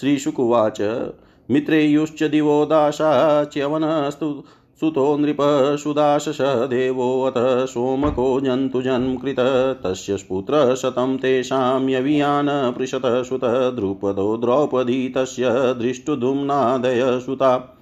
श्रीशुकुवाच, 0.00 1.06
मित्रेयुश्च 1.50 2.22
दिवो 2.22 2.64
दाशा 2.64 3.44
च्यवनस्तु 3.44 4.44
सुतो 4.80 5.16
नृप 5.16 5.36
सुदाशश 5.78 6.38
देवोऽथ 6.40 7.66
सोमको 7.66 8.40
जन्तुजन्मकृत 8.40 9.36
तस्य 9.84 10.18
पुत्र 10.28 10.74
शतं 10.74 11.16
तेषां 11.16 11.90
यवियान 11.90 12.46
पृषत 12.50 13.02
सुत, 13.04 13.44
द्रुपदो 13.44 14.36
द्रौपदी 14.36 15.08
तस्य 15.08 15.74
धृष्टुधुम्नादय 15.78 17.20
सुता 17.20 17.78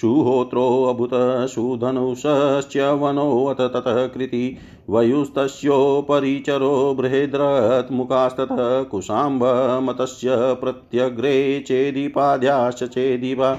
सुहोत्रोऽभूत 0.00 1.10
सुधनुषश्च 1.50 2.76
वनोऽथ 3.00 3.60
ततः 3.74 4.06
कृति 4.06 4.56
वयुस्तस्योपरिचरो 4.90 6.94
बृहेद्रत्मुखास्ततः 6.94 8.82
कुशाम्बमतस्य 8.82 10.36
प्रत्यग्रे 10.60 11.64
चेदिपाद्याश्च 11.68 12.84
चेदिपा 12.84 13.58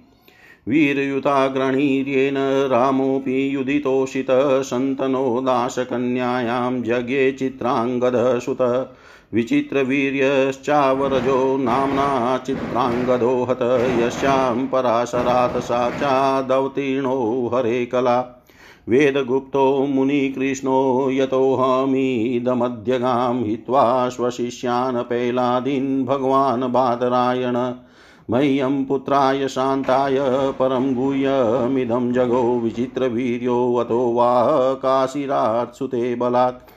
वीरयुताग्रणीर्येण 0.68 2.68
रामोऽपि 2.68 3.56
युधितोषितः 3.56 4.62
सन्तनो 4.62 5.42
दासकन्यायां 5.42 6.84
जज्ञे 6.84 7.32
चित्राङ्गदसुत 7.32 8.94
विचित्रवीर्यश्चावरजो 9.34 11.58
नाम्ना 11.58 12.38
चित्राङ्गदो 12.38 13.44
हत 13.44 13.88
यस्यां 13.92 14.68
पराशरात् 14.68 15.58
सा 15.58 15.90
चादवतीर्णो 15.90 17.52
हरे 17.54 17.86
कला। 17.86 18.39
वेदगुप्तो 18.90 19.86
मुनिकृष्णो 19.86 21.12
यतोऽहमीदमध्यगां 21.12 23.44
हित्वा 23.44 24.10
स्वशिष्यान् 24.10 24.98
पैलादीन् 24.98 26.06
भगवान् 26.06 26.64
बादरायण। 26.64 27.74
मह्यं 28.30 28.86
पुत्राय 28.86 29.48
शान्ताय, 29.48 30.18
परं 30.60 30.96
गुह्यमिदं 30.96 32.14
जगो 32.14 32.60
विचित्रवीर्योऽतो 32.60 34.14
वा 34.14 34.74
काशिरात् 34.74 35.76
सुते 35.76 36.16
बलात् 36.16 36.72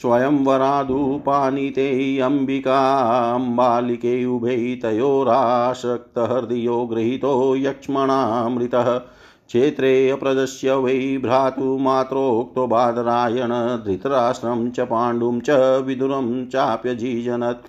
स्वयंवरादुपानीते 0.00 2.18
अम्बिकाम्बालिके 2.18 4.26
उभे 4.26 4.76
तयोरासक्तहृदयो 4.76 6.86
गृहीतो 6.86 7.56
यक्ष्मणामृतः। 7.56 9.00
क्षेत्रे 9.46 10.10
अप्रदस्य 10.10 10.74
वै 10.74 11.18
भ्रातुमात्रोक्तो 11.22 12.66
बादरायण, 12.66 13.84
धृतराष्ट्रं 13.84 14.70
च 14.70 14.80
पाण्डुं 14.80 15.40
च 15.40 15.82
विदुरं 15.86 16.46
चाप्यजीजनत् 16.46 17.66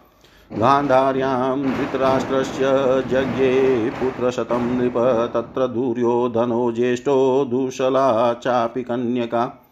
गान्धार्यां 0.59 1.73
धृतराष्ट्रस्य 1.73 2.65
यज्ञे 3.11 3.91
पुत्रशतं 3.99 4.77
नृप, 4.77 5.29
तत्र 5.33 5.67
दुर्योधनो 5.67 6.71
ज्येष्ठो 6.71 7.45
दुशला 7.45 8.33
चापि 8.33 8.83
कन्यका। 8.83 9.67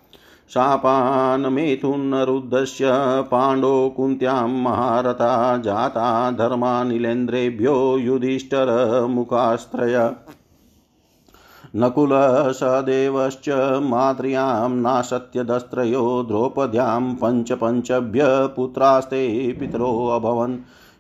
शापानमेथुनरुद्धस्य 0.50 2.86
पाण्डो 3.32 3.94
कुन्त्यां 3.98 4.50
महारथा, 4.50 5.58
जाता 5.58 6.32
धर्मानिलेन्द्रेभ्यो 6.32 7.98
युधिष्ठरमुखास्त्रय 7.98 10.12
नकुलसदेवश्च 11.76 13.50
मातृयां 13.84 14.70
नासत्यदस्त्रयो 14.70 16.26
द्रौपद्यां 16.28 17.16
पञ्चपञ्चभ्य 17.16 18.24
पुत्रास्ते 18.56 19.52
पितरोऽभवन् 19.60 20.58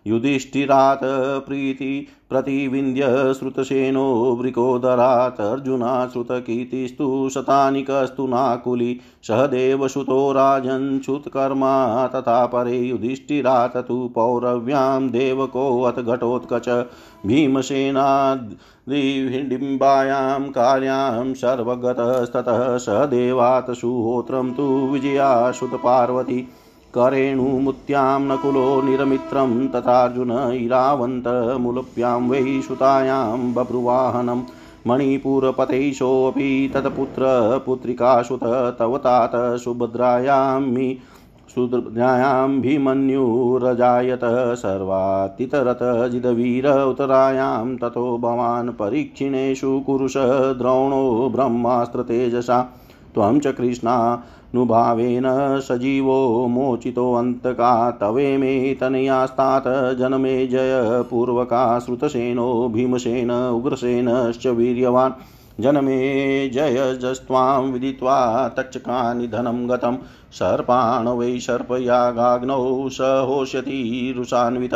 युधिष्ठिरात् 0.07 1.03
प्रीति 1.47 2.07
प्रतिविन्द्य 2.29 3.33
श्रुतसेनो 3.33 4.03
वृकोदरात् 4.41 5.41
अर्जुना 5.41 6.07
श्रुतकीर्तिस्तु 6.07 7.29
शतानिकस्तु 7.33 8.27
नाकुली। 8.27 8.99
सहदेवसुतो 9.23 10.31
राजन्च्युतकर्मा 10.31 12.07
तथा 12.07 12.45
परे 12.45 12.77
युधिष्ठिरात् 12.77 13.77
तु 13.77 14.11
पौरव्यां 14.15 15.09
देवकोऽथ 15.09 16.01
घटोत्कच। 16.01 16.69
भीमसेनादिहिडिम्बायां 18.89 20.49
कार्यां 20.49 21.33
सर्वगतस्ततः 21.33 22.77
सहदेवात् 22.77 23.71
सुहोत्रं 23.71 24.51
तु 24.53 24.63
विजयासुतपार्वती 24.91 26.41
करेणुमुत्यां 26.97 28.21
नकुलो 28.21 28.81
निरमित्रं 28.81 29.55
तथार्जुन 29.67 30.31
इरावन्तमुलप्यां 30.55 32.19
वै 32.29 32.43
सुतायां 32.67 33.53
बभ्रुवाहनं 33.53 34.43
मणिपुरपतैशोऽपि 34.87 36.51
तत्पुत्रपुत्रिकासुत 36.73 38.43
तव 38.79 38.97
तात 38.97 39.31
सुभद्रायामि। 39.35 40.87
सुद्रायां 41.55 42.61
भीमन्युरजायत 42.61 44.19
सर्वातितरतजिदवीर 44.61 46.83
उतरायां 46.83 47.77
ततो 47.77 48.17
भवान् 48.17 48.69
परीक्षिणेषु 48.69 49.79
कुरुष 49.79 50.13
द्रोणो 50.57 51.29
ब्रह्मास्त्रतेजसा 51.29 52.69
त्वं 53.13 53.39
च 53.39 53.47
कृष्णानुभावेन 53.47 55.59
सजीवो 55.59 56.47
मोचितोऽन्तका 56.47 57.91
तवे 57.91 58.37
मे 58.37 58.77
तनयास्तात् 58.81 59.99
जनमे 59.99 60.47
जय 60.47 61.03
पूर्वका 61.09 61.79
श्रुतसेनो 61.79 62.67
भीमसेन 62.67 63.31
उग्रसेनश्च 63.31 64.47
वीर्यवान्। 64.47 65.11
जनमे 65.59 65.97
जयजस्त्वां 66.49 67.63
विदित्वा 67.63 68.47
तक्षकानि 68.47 69.27
धनं 69.27 69.69
गतं। 69.69 69.97
सर्पाण 70.31 71.07
वै 71.07 71.39
सर्पयागाग्नौ 71.39 72.89
सहोष्यति 72.89 74.13
रुषान्वित 74.17 74.73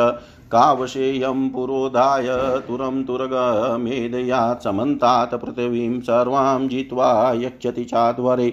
कावशेयं 0.52 1.50
पुरोधाय 1.50 2.28
तुरं 2.68 3.04
तुरगमेदयात् 3.04 4.63
समन्तात् 4.63 5.36
पृथिवीं 5.36 6.00
सर्वां 6.02 6.68
जित्वा 6.68 7.34
यक्षति 7.36 7.84
चाध्वरे 7.84 8.50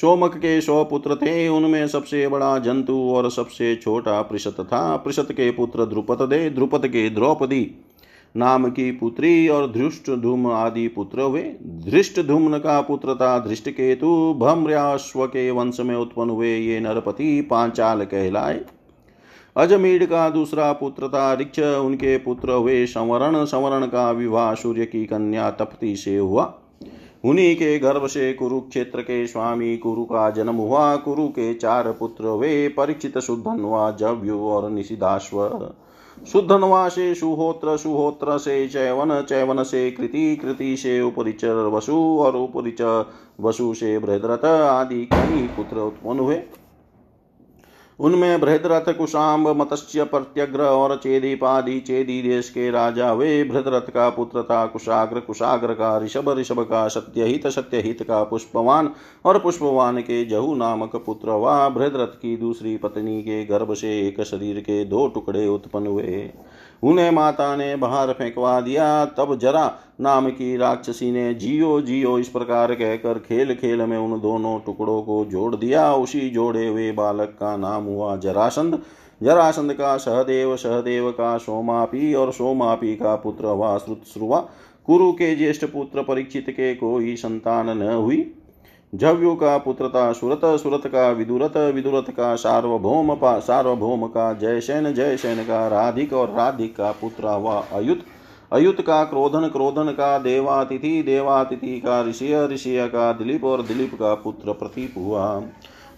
सोमक 0.00 0.34
के 0.36 0.60
सौ 0.60 0.84
पुत्र 0.84 1.14
थे, 1.16 1.48
उनमें 1.48 1.86
सबसे 1.88 2.28
बड़ा 2.28 2.58
जंतु 2.58 2.96
और 3.10 3.30
सबसे 3.30 3.74
छोटा 3.76 4.22
पृषत 4.22 4.60
था। 4.60 4.96
पृषत 4.96 5.28
के 5.32 5.50
पुत्र 5.50 5.84
द्रुपद 5.84 6.22
दे, 6.22 6.50
द्रुपद 6.50 6.86
के 6.86 7.08
द्रौपदी 7.10 7.70
नाम 8.36 8.70
की 8.70 8.90
पुत्री 8.90 9.48
और 9.48 9.72
धृष्ट 9.72 10.10
धूम 10.10 10.46
आदि 10.46 10.88
पुत्र 10.88 11.20
हुए। 11.20 11.42
धृष्ट 11.64 12.20
धूम्न 12.20 12.58
का 12.58 12.80
पुत्र 12.80 13.14
था 13.14 13.38
धृष्ट 13.38 13.68
केतु 13.68 14.34
भम्राश्व 14.38 15.26
के 15.26 15.50
वंश 15.50 15.80
में 15.80 15.94
उत्पन्न 15.96 16.30
हुए 16.30 16.56
ये 16.56 16.80
नरपति 16.80 17.40
पांचाल 17.40 18.04
कहलाए। 18.04 18.60
अजमीड 19.56 20.06
का 20.06 20.28
दूसरा 20.30 20.72
पुत्र 20.72 21.08
था 21.08 21.34
ऋक्ष। 21.34 21.60
उनके 21.60 22.16
पुत्र 22.18 22.52
हुए 22.52 22.86
संवरण। 22.86 23.44
संवरण 23.44 23.86
का 23.86 24.10
विवाह 24.10 24.54
सूर्य 24.54 24.86
की 24.86 25.04
कन्या 25.04 25.50
तपति 25.50 25.96
से 25.96 26.16
हुआ। 26.16 26.44
उन्हीं 27.24 27.54
के 27.56 27.78
गर्भ 27.78 28.06
से 28.06 28.32
कुरुक्षेत्र 28.32 29.02
के 29.02 29.26
स्वामी 29.26 29.76
कुरु 29.76 30.04
का 30.04 30.28
जन्म 30.30 30.54
हुआ। 30.54 30.94
कुरु 30.96 31.26
के 31.28 31.52
चार 31.54 31.90
पुत्र, 31.92 32.26
वे 32.26 32.68
परीक्षित 32.68 33.18
शुद्धनवा, 33.18 33.90
जव्यु 33.90 34.38
और 34.40 34.70
निषिदाश्व 34.70 35.74
शुद्धनवा 36.26 36.88
से 36.88 37.14
सुहोत्र 37.14 37.76
सुहोत्र 37.76 38.38
से 38.38 38.66
चैवन 38.68 39.20
चैवन 39.22 39.62
से 39.62 39.90
कृति 39.90 40.36
कृति 40.36 40.76
से 40.76 41.00
उपरिचर 41.00 41.66
वसु 41.66 41.96
और 42.20 42.36
उपरिचर 42.36 43.04
वसु 43.40 43.72
से 43.74 43.98
बृहद्रथ 43.98 44.44
आदि 44.44 45.04
कई 45.06 45.46
पुत्र 45.56 45.76
उत्पन्न 45.78 46.20
हुए। 46.20 46.36
उनमें 48.00 48.40
बृहद्रथ 48.40 48.92
कुशाम्ब 48.98 49.48
मत्स्य 49.48 50.04
प्रत्यग्र 50.04 50.62
और 50.62 50.96
चेदीपादि 50.96 51.78
चेदी 51.80 52.20
देश 52.22 52.50
के 52.50 52.70
राजा। 52.70 53.12
वे 53.12 53.44
बृहद्रथ 53.44 53.90
का 53.90 54.08
पुत्र 54.10 54.42
था, 54.42 54.66
कुशाग्र। 54.66 55.20
कुशाग्र 55.20 55.72
का 55.72 55.98
ऋषभ। 55.98 56.28
ऋषभ 56.38 56.60
का 56.60 56.86
सत्यहित। 56.88 57.46
सत्यहित 57.46 58.02
का 58.02 58.22
पुष्पवान 58.24 58.90
और 59.24 59.38
पुष्पवान 59.38 60.00
के 60.00 60.24
जहु 60.24 60.54
नामक 60.54 60.96
पुत्र 60.96 61.30
व 61.30 61.68
बृहद्रथ 61.70 62.14
की 62.22 62.36
दूसरी 62.36 62.76
पत्नी 62.76 63.22
के 63.22 63.44
गर्भ 63.44 63.74
से 63.74 63.98
एक 64.08 64.22
शरीर 64.22 64.60
के 64.60 64.84
दो 64.84 65.06
टुकड़े 65.08 65.46
उत्पन्न 65.46 65.86
हुए। 65.86 66.30
उन्हें 66.82 67.10
माता 67.10 67.54
ने 67.56 67.74
बाहर 67.76 68.12
फेंकवा 68.12 68.60
दिया। 68.60 69.04
तब 69.04 69.38
जरा 69.38 69.64
नाम 70.00 70.28
की 70.30 70.56
राक्षसी 70.56 71.10
ने 71.12 71.32
जियो 71.34 71.80
जियो 71.80 72.18
इस 72.18 72.28
प्रकार 72.28 72.74
कहकर 72.74 73.18
खेल 73.18 73.54
खेल 73.54 73.82
में 73.82 73.96
उन 73.98 74.20
दोनों 74.20 74.58
टुकड़ों 74.60 75.00
को 75.02 75.24
जोड़ 75.24 75.54
दिया। 75.56 75.92
उसी 75.94 76.28
जोड़े 76.30 76.66
हुए 76.68 76.90
बालक 76.92 77.36
का 77.40 77.56
नाम 77.56 77.84
हुआ 77.84 78.16
जरासंध। 78.16 78.78
जरासंध 79.20 79.72
का 79.72 79.96
सहदेव 79.96 80.56
सहदेव 80.56 81.10
का 81.10 81.36
सोमापी 81.38 82.14
और 82.14 82.32
सोमापी 82.32 82.94
का 82.96 83.14
पुत्र 83.16 83.46
हुआ 83.46 83.76
श्रुतश्रुवा 83.78 84.40
कुरु 84.86 85.12
के 85.12 85.34
ज्येष्ठ 85.36 85.64
पुत्र 85.64 86.02
परीक्षित 86.02 86.50
के 86.50 86.74
कोई 86.74 87.16
संतान 87.16 87.78
न 87.78 87.92
हुई। 87.92 88.34
जव्यु 88.92 89.34
का 89.34 89.56
पुत्र 89.58 89.88
था 89.88 90.12
सुरत 90.12 90.40
सुरत 90.60 90.86
का 90.86 91.08
विदुरत 91.10 91.56
विदुरत 91.74 92.06
का 92.10 92.34
सार्वभौम 92.36 93.14
सार्वभौम 93.24 94.06
का 94.06 94.32
जयसेन 94.32 94.92
जयसेन 94.94 95.42
का 95.44 95.66
राधिक 95.68 96.12
और 96.12 96.30
राधिक 96.30 96.74
का 96.76 96.90
पुत्र 96.92 97.28
हुआ 97.28 97.58
अयुत। 97.72 98.02
अयुत 98.52 98.80
का 98.80 99.02
क्रोधन 99.04 99.48
क्रोधन 99.48 99.90
का 99.92 100.18
देवातिथि 100.18 101.02
देवातिथि 101.02 101.78
का 101.80 102.00
ऋषि 102.02 102.32
ऋषि 102.46 102.76
का 102.88 103.12
दिलीप 103.12 103.44
और 103.44 103.62
दिलीप 103.62 103.94
का 103.94 104.14
पुत्र 104.14 104.52
प्रतीप 104.52 104.94
हुआ। 104.96 105.28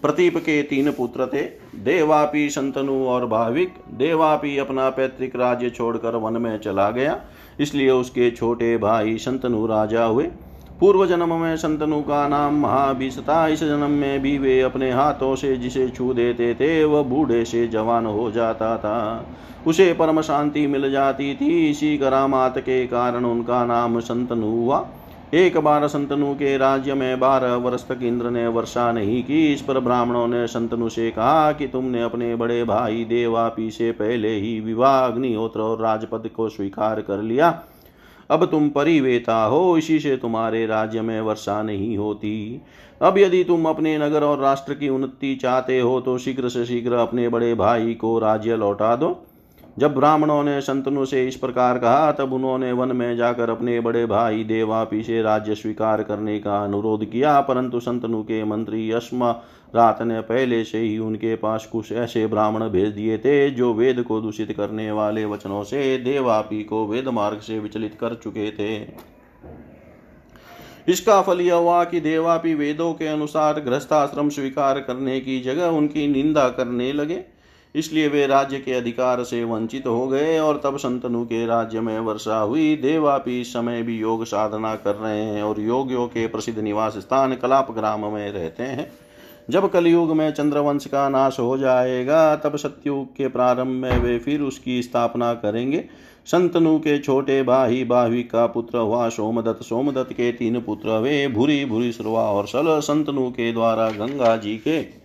प्रतीप 0.01 0.37
के 0.37 0.61
तीन 0.63 0.91
पुत्र 0.91 1.27
थे, 1.27 1.41
देवापी 1.79 2.49
संतनु 2.49 3.03
और 3.05 3.25
भाविक। 3.27 3.73
देवापी 3.93 4.57
अपना 4.57 4.89
पैतृक 4.89 5.35
राज्य 5.35 5.69
छोड़कर 5.69 6.15
वन 6.15 6.41
में 6.41 6.57
चला 6.59 6.89
गया, 6.91 7.19
इसलिए 7.59 7.89
उसके 7.91 8.31
छोटे 8.31 8.77
भाई 8.77 9.17
संतनु 9.17 9.65
राजा 9.65 10.05
हुए। 10.05 10.29
पूर्व 10.81 11.05
जन्म 11.05 11.33
में 11.33 11.57
संतनु 11.57 12.01
का 12.01 12.27
नाम 12.27 12.55
महाभिष 12.55 13.19
था 13.19 13.47
इस 13.47 13.59
जन्म 13.59 13.89
में 13.89 14.21
भी 14.21 14.37
वे 14.37 14.61
अपने 14.61 14.91
हाथों 14.91 15.35
से 15.35 15.57
जिसे 15.57 15.89
छू 15.89 16.13
देते 16.13 16.53
थे, 16.55 16.83
वह 16.83 17.03
बूढ़े 17.03 17.45
से 17.45 17.67
जवान 17.67 18.05
हो 18.05 18.31
जाता 18.31 18.77
था। 18.77 19.25
उसे 19.67 19.93
परम 19.93 20.21
शांति 20.21 20.67
मिल 20.67 20.91
जाती 20.91 21.35
थी। 21.35 21.69
इसी 21.69 21.97
करामात 21.97 22.57
के 22.57 22.87
कारण 22.87 23.25
उनका 23.25 23.65
नाम 23.65 23.99
संतनु 23.99 24.47
हुआ। 24.47 24.87
एक 25.33 25.57
बार 25.57 25.87
संतनु 25.87 26.33
के 26.33 26.57
राज्य 26.57 26.93
में 26.93 27.19
बारह 27.19 27.55
वर्ष 27.55 27.87
तक 27.87 27.99
इंद्र 28.03 28.29
ने 28.29 28.47
वर्षा 28.47 28.91
नहीं 28.91 29.23
की। 29.23 29.53
इस 29.53 29.61
पर 29.61 29.79
ब्राह्मणों 29.79 30.27
ने 30.27 30.47
संतनु 30.47 30.89
से 30.89 31.11
कहा 31.11 31.51
कि 31.51 31.67
तुमने 31.67 32.01
अपने 32.01 32.35
बड़े 32.35 32.63
भाई 32.63 33.05
देवापी 33.05 33.71
से 33.71 33.91
पहले 33.91 34.35
ही 34.35 34.59
विवाह 34.59 35.05
अग्निहोत्र 35.05 35.59
और 35.59 35.81
राजपद 35.81 36.29
को 36.35 36.49
स्वीकार 36.49 37.01
कर 37.01 37.21
लिया। 37.21 37.63
अब 38.31 38.45
तुम 38.45 38.69
परिवेता 38.69 39.43
हो, 39.43 39.77
इसी 39.77 39.99
से 39.99 40.15
तुम्हारे 40.17 40.65
राज्य 40.65 41.01
में 41.01 41.19
वर्षा 41.21 41.61
नहीं 41.63 41.97
होती। 41.97 42.61
अब 43.01 43.17
यदि 43.17 43.43
तुम 43.43 43.65
अपने 43.65 43.97
नगर 43.97 44.23
और 44.23 44.39
राष्ट्र 44.39 44.73
की 44.73 44.89
उन्नति 44.89 45.35
चाहते 45.35 45.79
हो 45.79 45.99
तो 46.01 46.17
शीघ्र 46.17 46.49
से 46.49 46.65
शीघ्र 46.65 46.93
अपने 46.93 47.27
बड़े 47.29 47.53
भाई 47.55 47.93
को 47.93 48.17
राज्य 48.19 48.55
लौटा 48.55 48.95
दो। 48.95 49.09
जब 49.79 49.93
ब्राह्मणों 49.95 50.43
ने 50.43 50.59
संतनु 50.61 51.05
से 51.05 51.27
इस 51.27 51.35
प्रकार 51.35 51.77
कहा, 51.77 52.11
तब 52.11 52.33
उन्होंने 52.33 52.71
वन 52.71 52.95
में 52.95 53.15
जाकर 53.17 53.49
अपने 53.49 53.79
बड़े 53.79 54.05
भाई 54.05 54.43
देवापी 54.43 55.03
से 55.03 55.21
राज्य 55.21 55.55
स्वीकार 55.55 56.03
करने 56.03 56.39
का 56.39 56.63
अनुरोध 56.63 57.05
किया, 57.05 57.39
परंतु 57.41 57.79
संतनु 57.79 58.21
के 58.23 58.43
मंत्री 58.43 58.89
यशमा 58.91 59.31
रात 59.75 60.01
ने 60.01 60.19
पहले 60.21 60.63
से 60.63 60.79
ही 60.79 60.97
उनके 60.97 61.35
पास 61.35 61.65
कुछ 61.71 61.91
ऐसे 61.91 62.27
ब्राह्मण 62.27 62.69
भेज 62.69 62.89
दिए 62.89 63.17
थे, 63.17 63.49
जो 63.51 63.73
वेद 63.73 64.03
को 64.03 64.21
दूषित 64.21 64.51
करने 64.51 64.91
वाले 64.91 65.25
वचनों 65.25 65.63
से 65.63 65.97
देवापी 65.97 66.63
को 66.63 66.85
वेद 66.87 67.07
मार्ग 67.07 67.39
से 67.39 67.59
विचलित 67.59 67.97
कर 68.01 68.15
चुके 68.15 68.51
थे। 68.51 68.75
इसका 70.87 71.21
फल 71.21 71.41
यह 71.41 71.55
हुआ 71.55 71.83
कि 71.83 71.99
देवापी 72.01 72.53
वेदों 72.53 72.93
के 72.93 73.07
अनुसार 73.07 73.59
गृहस्थाश्रम 73.59 74.29
स्वीकार 74.29 74.79
करने 74.79 75.19
की 75.19 75.39
जगह 75.41 75.65
उनकी 75.65 76.07
निंदा 76.07 76.49
करने 76.49 76.93
लगे। 76.93 77.23
इसलिए 77.75 78.07
वे 78.07 78.27
राज्य 78.27 78.59
के 78.59 78.73
अधिकार 78.73 79.23
से 79.23 79.43
वंचित 79.43 79.87
हो 79.87 80.07
गए 80.07 80.39
और 80.39 80.61
तब 80.63 80.77
संतनु 80.77 81.23
के 81.25 81.45
राज्य 81.45 81.81
में 81.81 81.99
वर्षा 81.99 82.39
हुई। 82.39 82.75
देवापी 82.75 83.43
समय 83.43 83.81
भी 83.83 83.97
योग 83.97 84.25
साधना 84.25 84.75
कर 84.75 84.95
रहे 84.95 85.21
हैं 85.21 85.43
और 85.43 85.59
योगियों 85.59 86.07
के 86.07 86.27
प्रसिद्ध 86.27 86.59
निवास 86.59 86.97
स्थान 86.97 87.35
कलाप 87.35 87.71
ग्राम 87.71 88.05
में 88.13 88.31
रहते 88.31 88.63
हैं। 88.63 88.91
जब 89.49 89.69
कलयुग 89.71 90.15
में 90.15 90.31
चंद्रवंश 90.31 90.85
का 90.85 91.09
नाश 91.09 91.39
हो 91.39 91.57
जाएगा, 91.57 92.35
तब 92.35 92.55
सत्युग 92.55 93.15
के 93.15 93.27
प्रारंभ 93.27 93.67
में 93.67 93.99
वे 93.99 94.19
फिर 94.19 94.41
उसकी 94.41 94.81
स्थापना 94.81 95.33
करेंगे। 95.33 95.85
संतनु 96.25 96.77
के 96.79 96.99
छोटे 96.99 97.43
भाई 97.43 97.83
बाही 97.83 98.23
का 98.23 98.45
पुत्र 98.47 98.77
हुआ 98.77 99.09
सोमदत्त। 99.09 99.63
सोमदत्त 99.63 100.13
के 100.13 100.31
तीन 100.31 100.59
पुत्र 100.61 100.89
वे 100.89 101.27
भूरी 101.27 101.65
भूरी 101.65 101.91
सुरवा 101.91 102.21
और 102.21 102.47
सल 102.47 102.79
संतनु 102.79 103.29
के 103.29 103.51
द्वारा 103.53 103.89
गंगा 103.89 104.35
जी 104.37 104.57
के 104.57 105.00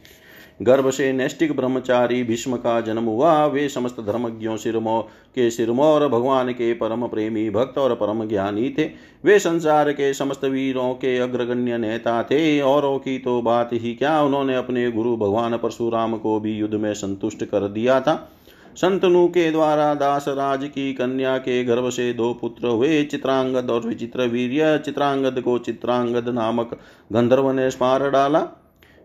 गर्भ 0.63 0.91
से 0.91 1.13
नैष्टिक 1.13 1.57
ब्रह्मचारी 1.57 2.23
भीष्म 2.23 2.57
का 2.57 2.81
जन्म 2.81 3.05
हुआ 3.05 3.47
वे 3.47 3.69
समस्त 3.69 4.01
धर्मज्ञों 4.01 4.57
सिरमो, 4.57 5.01
के 5.35 5.51
सिरमौर 5.51 6.09
भगवान 6.09 6.53
के 6.53 6.73
परम 6.73 7.07
प्रेमी 7.07 7.51
भक्त 7.51 7.79
और 7.79 7.95
परम 7.95 8.29
ज्ञानी 8.29 8.75
थे। 8.79 8.91
वे 9.25 9.39
संसार 9.39 9.93
के 9.93 10.15
समस्त 10.15 10.45
वीरों 10.45 10.95
के 10.95 11.19
अग्रगण्य 11.19 11.79
नेता 11.79 12.23
थे। 12.23 12.61
औरों 12.61 12.99
की 12.99 13.19
तो 13.19 13.43
बात 13.43 13.71
ही 13.73 13.95
क्या, 13.95 14.23
उन्होंने 14.23 14.57
अपने 14.57 14.91
गुरु 14.91 15.17
भगवान 15.17 15.57
परशुराम 15.57 16.17
को 16.17 16.41
भी 16.41 16.53
युद्ध 16.53 16.75
में 16.75 16.95
संतुष्ट 16.95 17.45
कर 17.45 17.69
दिया 17.69 18.01
था। 18.01 18.33
संतनु 18.77 19.29
के 19.29 19.51
द्वारा 19.51 19.95
दास 19.95 20.25
राज 20.29 20.65
की 20.65 20.93
कन्या 20.93 21.39
के 21.39 21.65
गर्भ 21.65 21.89
से 21.91 22.13
दो 22.13 22.33
पुत्र 22.35 22.69
हुए, 22.69 23.05
चित्रांगद 23.05 23.71
और 23.71 23.81
विचित्र 23.81 24.27
वीर्य, 24.27 24.79
चित्रांगद 24.79 25.41
को 25.41 25.59
चित्रांगद 25.59 26.29
नामक 26.29 26.79
गंधर्व 27.13 27.51
ने 27.53 27.71
स्मार 27.71 28.11
डाला। 28.11 28.49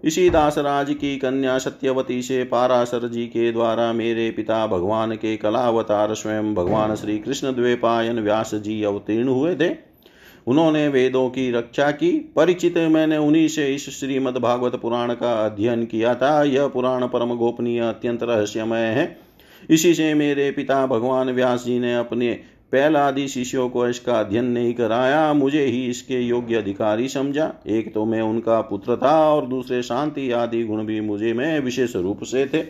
इसी 0.03 0.29
दासराज 0.29 0.93
की 0.93 1.17
कन्या 1.17 1.57
सत्यवती 1.57 2.21
से 2.21 2.43
पाराशर 2.43 3.07
जी 3.07 3.25
के 3.25 3.51
द्वारा 3.51 3.93
मेरे 3.93 4.31
पिता 4.31 4.67
भगवान 4.67 5.15
के 5.15 5.37
कलावतार 5.37 6.13
स्वयं 6.13 6.55
भगवान 6.55 6.95
श्री 6.95 7.19
कृष्ण 7.19 7.55
द्वेपायन 7.55 8.19
व्यास 8.19 8.55
जी 8.55 8.83
अवतीर्ण 8.83 9.27
हुए 9.27 9.55
थे। 9.55 9.91
उन्होंने 10.47 10.87
वेदों 10.87 11.29
की 11.29 11.51
रक्षा 11.51 11.91
की। 11.91 12.11
परिचित 12.35 12.77
मैंने 12.77 13.17
उन्हीं 13.17 13.47
से 13.47 13.75
इस 13.75 13.99
श्रीमद् 13.99 14.37
भागवत 14.37 14.75
पुराण 14.75 15.13
का 15.13 15.45
अध्ययन 15.45 15.85
किया 15.85 16.15
था। 16.15 16.43
यह 16.43 16.67
पुराण 16.67 17.07
परम 17.07 17.35
गोपनीय, 17.35 17.79
अत्यंत 17.79 18.23
रहस्यमय 18.23 18.79
है। 18.79 19.19
इसी 19.69 19.93
से 19.93 20.13
मेरे 20.13 20.51
पिता 20.51 20.85
भगवान 20.85 21.29
व्यास 21.29 21.65
जी 21.65 21.79
ने 21.79 21.95
अपने 21.95 22.39
पहला 22.71 23.07
आदि 23.07 23.27
शिष्यों 23.27 23.69
को 23.69 23.87
इसका 23.87 24.19
अध्ययन 24.19 24.45
नहीं 24.45 24.73
कराया, 24.73 25.33
मुझे 25.33 25.63
ही 25.65 25.85
इसके 25.87 26.19
योग्य 26.19 26.55
अधिकारी 26.55 27.07
समझा। 27.07 27.51
एक 27.67 27.93
तो 27.93 28.05
मैं 28.05 28.21
उनका 28.21 28.61
पुत्र 28.61 28.95
था 28.95 29.17
और 29.33 29.45
दूसरे 29.45 29.81
शांति 29.83 30.31
आदि 30.31 30.63
गुण 30.63 30.83
भी 30.83 31.01
मुझे 31.01 31.33
में 31.33 31.59
विशेष 31.59 31.95
रूप 31.95 32.23
से 32.23 32.45
थे। 32.45 32.63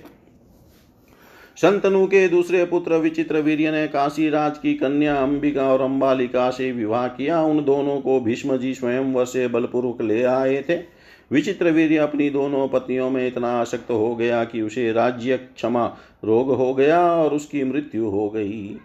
संतनु 1.57 2.05
के 2.05 2.27
दूसरे 2.27 2.63
पुत्र 2.65 2.95
विचित्र 2.95 3.39
वीर्य 3.39 3.71
ने 3.71 3.87
काशी 3.87 4.29
राज 4.29 4.57
की 4.57 4.73
कन्या 4.73 5.15
अंबिका 5.15 5.63
और 5.63 5.81
अंबालिका 5.81 6.49
से 6.49 6.71
विवाह 6.71 7.07
किया। 7.07 7.41
उन 7.41 7.63
दोनों 7.65 7.99
को 8.01 8.19
भीष्म 8.19 8.57
जी 8.57 8.73
स्वयं 8.73 9.25
से 9.25 9.47
बलपूर्वक 9.47 10.01
ले 10.01 10.23
आए 10.23 10.61
थे। 10.69 10.75
विचित्र 11.31 11.71
वीर्य 11.71 11.97
अपनी 11.97 12.29
दोनों 12.29 12.67
पत्नियों 12.67 13.09
में 13.09 13.27
इतना 13.27 13.51
आसक्त 13.51 13.91
हो 13.91 14.15
गया 14.15 14.43
कि 14.43 14.61
उसे 14.61 14.91
राज्य 14.91 15.37
क्षमा 15.37 15.85
रोग 16.25 16.51
हो 16.51 16.73
गया 16.73 17.01
और 17.13 17.33
उसकी 17.33 17.63
मृत्यु 17.63 18.09
हो 18.09 18.29
गई। 18.29 18.77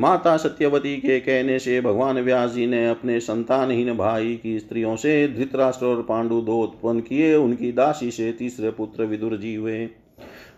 माता 0.00 0.36
सत्यवती 0.36 0.96
के 0.96 1.20
कहने 1.20 1.58
से 1.58 1.80
भगवान 1.80 2.20
व्यास 2.20 2.50
जी 2.50 2.66
ने 2.66 2.88
अपने 2.88 3.20
संतानहीन 3.20 3.96
भाई 3.96 4.40
की 4.42 4.58
स्त्रियों 4.58 4.96
से 4.96 5.28
धृतराष्ट्र 5.28 5.86
और 5.86 6.02
पांडु 6.02 6.40
दो 6.40 6.62
उत्पन्न 6.62 7.00
किए, 7.00 7.34
उनकी 7.34 7.72
दासी 7.72 8.10
से 8.10 8.32
तीसरे 8.32 8.70
पुत्र 8.70 9.04
विदुर 9.04 9.36
जी 9.36 9.54
हुए। 9.54 9.86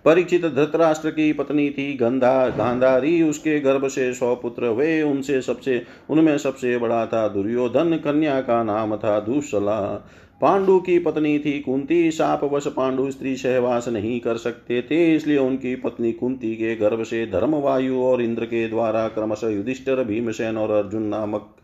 परीक्षित 0.04 0.46
धृतराष्ट्र 0.46 1.10
की 1.10 1.32
पत्नी 1.32 1.70
थी 1.70 1.94
गंधा, 1.94 2.48
गांधारी 2.48 3.22
उसके 3.22 3.60
गर्भ 3.60 3.88
से 3.88 4.12
सौ 4.14 4.34
पुत्र 4.34 4.66
हुए। 4.66 5.02
उनसे 5.02 5.40
सबसे, 5.42 5.82
उनमें 6.10 6.38
सबसे 6.38 6.78
बड़ा 6.78 7.06
था 7.06 7.28
दुर्योधन, 7.28 7.96
कन्या 7.96 8.40
का 8.40 8.62
नाम 8.62 8.96
था 8.96 9.20
दूसला। 9.20 10.08
पांडु 10.40 10.78
की 10.78 10.98
पत्नी 10.98 11.38
थी 11.38 11.58
कुंती। 11.60 12.10
शापवश 12.10 12.66
पांडु 12.66 13.10
स्त्री 13.10 13.34
सहवास 13.36 13.88
नहीं 13.88 14.18
कर 14.20 14.36
सकते 14.36 14.80
थे, 14.82 15.14
इसलिए 15.14 15.38
उनकी 15.38 15.74
पत्नी 15.74 16.12
कुंती 16.12 16.54
के 16.54 16.74
गर्भ 16.76 17.02
से 17.02 17.24
धर्मवायु 17.26 18.00
और 18.00 18.22
इंद्र 18.22 18.44
के 18.44 18.68
द्वारा 18.68 19.06
क्रमशः 19.08 19.48
युधिष्ठर, 19.48 20.04
भीमसेन 20.04 20.56
और 20.56 20.70
अर्जुन 20.70 21.02
नामक 21.02 21.54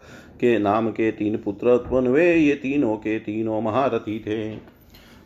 के 0.41 0.59
नाम 0.59 0.91
के 0.91 1.11
तीन 1.11 1.37
पुत्र 1.37 1.75
उत्पन्न 1.75 2.07
हुए। 2.07 2.33
ये 2.35 2.55
तीनों 2.55 2.97
के 2.97 3.19
तीनों 3.19 3.61
महारथी 3.61 4.19
थे। 4.19 4.57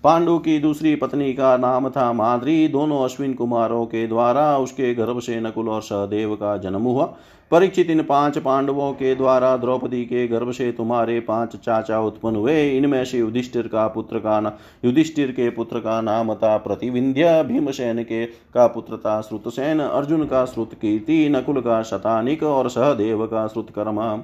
पांडु 0.05 0.39
की 0.39 0.59
दूसरी 0.59 0.95
पत्नी 0.97 1.33
का 1.33 1.57
नाम 1.57 1.89
था 1.91 2.13
माद्री। 2.13 2.67
दोनों 2.69 3.03
अश्विन 3.05 3.33
कुमारों 3.35 3.85
के 3.87 4.07
द्वारा 4.07 4.59
उसके 4.59 4.95
गर्भ 4.95 5.21
से 5.21 5.41
नकुल 5.41 5.69
और 5.69 5.83
सहदेव 5.83 6.35
का 6.35 6.57
जन्म 6.57 6.83
हुआ। 6.83 7.07
परीक्षित 7.51 7.91
इन 7.91 8.03
पाँच 8.03 8.39
पांडवों 8.39 8.93
के 8.93 9.15
द्वारा 9.15 9.57
द्रौपदी 9.57 10.05
के 10.05 10.27
गर्भ 10.29 10.51
से 10.53 10.71
तुम्हारे 10.73 11.19
पाँच 11.21 11.57
चाचा 11.57 12.01
उत्पन्न 12.01 12.37
हुए। 12.37 12.77
इनमें 12.77 13.05
से 13.05 13.19
युधिष्ठिर 13.19 13.69
का 13.69 13.87
पुत्र 13.89 14.19
का 14.19 14.41
ना, 14.41 14.53
युधिष्ठिर 14.85 15.31
के 15.31 15.49
पुत्र 15.51 15.81
का 15.81 16.01
नाम 16.01 16.35
था 16.35 16.57
प्रतिविंध्य, 16.57 17.43
भीमसेन 17.43 18.03
के 18.03 18.25
का 18.27 18.67
पुत्र 18.67 18.97
था 18.97 19.21
श्रुतसेन, 19.21 19.81
अर्जुन 19.81 20.27
का 20.27 20.45
श्रुत 20.45 20.75
कीर्ति, 20.75 21.29
नकुल 21.29 21.61
का 21.61 21.83
शतानिक 21.83 22.43
और 22.43 22.69
सहदेव 22.69 23.27
का 23.27 23.47
श्रुतकर्मा। 23.47 24.15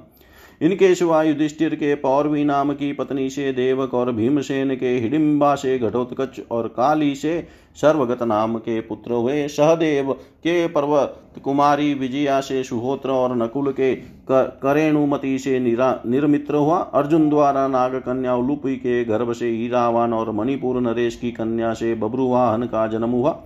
इनके 0.62 0.94
सिवा 0.94 1.22
युधिष्ठिर 1.22 1.74
के 1.74 1.94
पौरवी 1.94 2.44
नाम 2.44 2.72
की 2.72 2.92
पत्नी 2.92 3.28
से 3.30 3.52
देवक 3.52 3.94
और 3.94 4.10
भीमसेन 4.12 4.74
के 4.76 4.88
हिडिम्बा 4.88 5.54
से 5.54 5.78
घटोत्कच 5.78 6.40
और 6.50 6.68
काली 6.68 7.14
से 7.14 7.48
सर्वगत 7.76 8.22
नाम 8.22 8.56
के 8.58 8.80
पुत्र 8.80 9.12
हुए। 9.12 9.46
सहदेव 9.48 10.12
के 10.12 10.66
पर्वत 10.68 11.40
कुमारी 11.44 11.92
विजया 11.94 12.40
से 12.40 12.62
सुहोत्र 12.64 13.10
और 13.10 13.36
नकुल 13.36 13.72
के 13.72 13.94
करेणुमति 14.30 15.38
से 15.38 15.58
निरा 15.60 16.00
निर्मित्र 16.06 16.54
हुआ। 16.54 16.78
अर्जुन 16.78 17.28
द्वारा 17.28 17.66
नाग 17.68 17.94
कन्या 17.96 18.34
उलुपी 18.34 18.76
के 18.76 19.04
गर्भ 19.04 19.32
से 19.32 19.50
ईरावान 19.64 20.12
और 20.12 20.30
मणिपुर 20.30 20.80
नरेश 20.80 21.16
की 21.16 21.30
कन्या 21.30 21.72
से 21.74 21.94
बब्रुवाहन 21.94 22.62
का 22.64 22.86
जन्म 22.86 23.10
हुआ। 23.10 23.38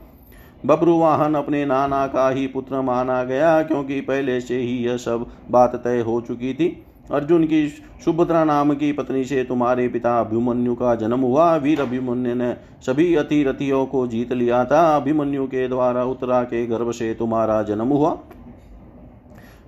बब्रुवाहन 0.67 1.35
अपने 1.35 1.65
नाना 1.67 2.07
का 2.07 2.29
ही 2.31 2.47
पुत्र 2.47 2.81
माना 2.81 3.23
गया, 3.25 3.63
क्योंकि 3.63 4.01
पहले 4.01 4.41
से 4.41 4.59
ही 4.59 4.77
यह 4.79 4.97
सब 4.97 5.27
बात 5.51 5.77
तय 5.85 6.01
हो 6.01 6.21
चुकी 6.21 6.53
थी। 6.55 6.69
अर्जुन 7.13 7.45
की 7.45 7.69
सुभद्रा 8.05 8.45
नाम 8.45 8.73
की 8.75 8.93
पत्नी 8.93 9.25
से 9.25 9.43
तुम्हारे 9.45 9.89
पिता 9.89 10.19
अभिमन्यु 10.21 10.75
का 10.75 10.95
जन्म 10.95 11.21
हुआ। 11.21 11.57
वीर 11.57 11.81
अभिमन्यु 11.81 12.35
ने 12.35 12.53
सभी 12.87 13.15
अतिरथियों 13.15 13.85
को 13.87 14.07
जीत 14.07 14.33
लिया 14.33 14.65
था। 14.65 14.81
अभिमन्यु 14.97 15.47
के 15.47 15.69
द्वारा 15.69 16.05
उत्तरा 16.05 16.43
के 16.43 16.67
गर्भ 16.67 16.91
से 16.91 17.13
तुम्हारा 17.15 17.63
जन्म 17.63 17.89
हुआ। 17.89 18.11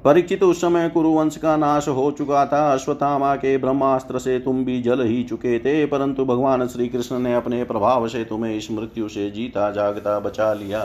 परीक्षित 0.05 0.43
उस 0.43 0.61
समय 0.61 0.89
कुरुवंश 0.89 1.37
का 1.37 1.57
नाश 1.57 1.89
हो 1.89 2.11
चुका 2.11 2.45
था। 2.47 2.73
अश्वत्थामा 2.73 3.35
के 3.37 3.57
ब्रह्मास्त्र 3.59 4.19
से 4.19 4.39
तुम 4.39 4.65
भी 4.65 4.81
जल 4.83 5.05
ही 5.05 5.23
चुके 5.25 5.59
थे, 5.59 5.87
परंतु 5.87 6.25
भगवान 6.25 6.67
श्री 6.67 6.89
कृष्ण 6.89 7.19
ने 7.19 7.35
अपने 7.35 7.65
प्रभाव 7.65 8.09
से 8.09 8.25
तुम्हें 8.25 8.57
इस 8.57 8.71
मृत्यु 8.71 9.09
से 9.09 9.31
जीता 9.31 9.71
जागता 9.71 10.19
बचा 10.21 10.53
लिया। 10.53 10.83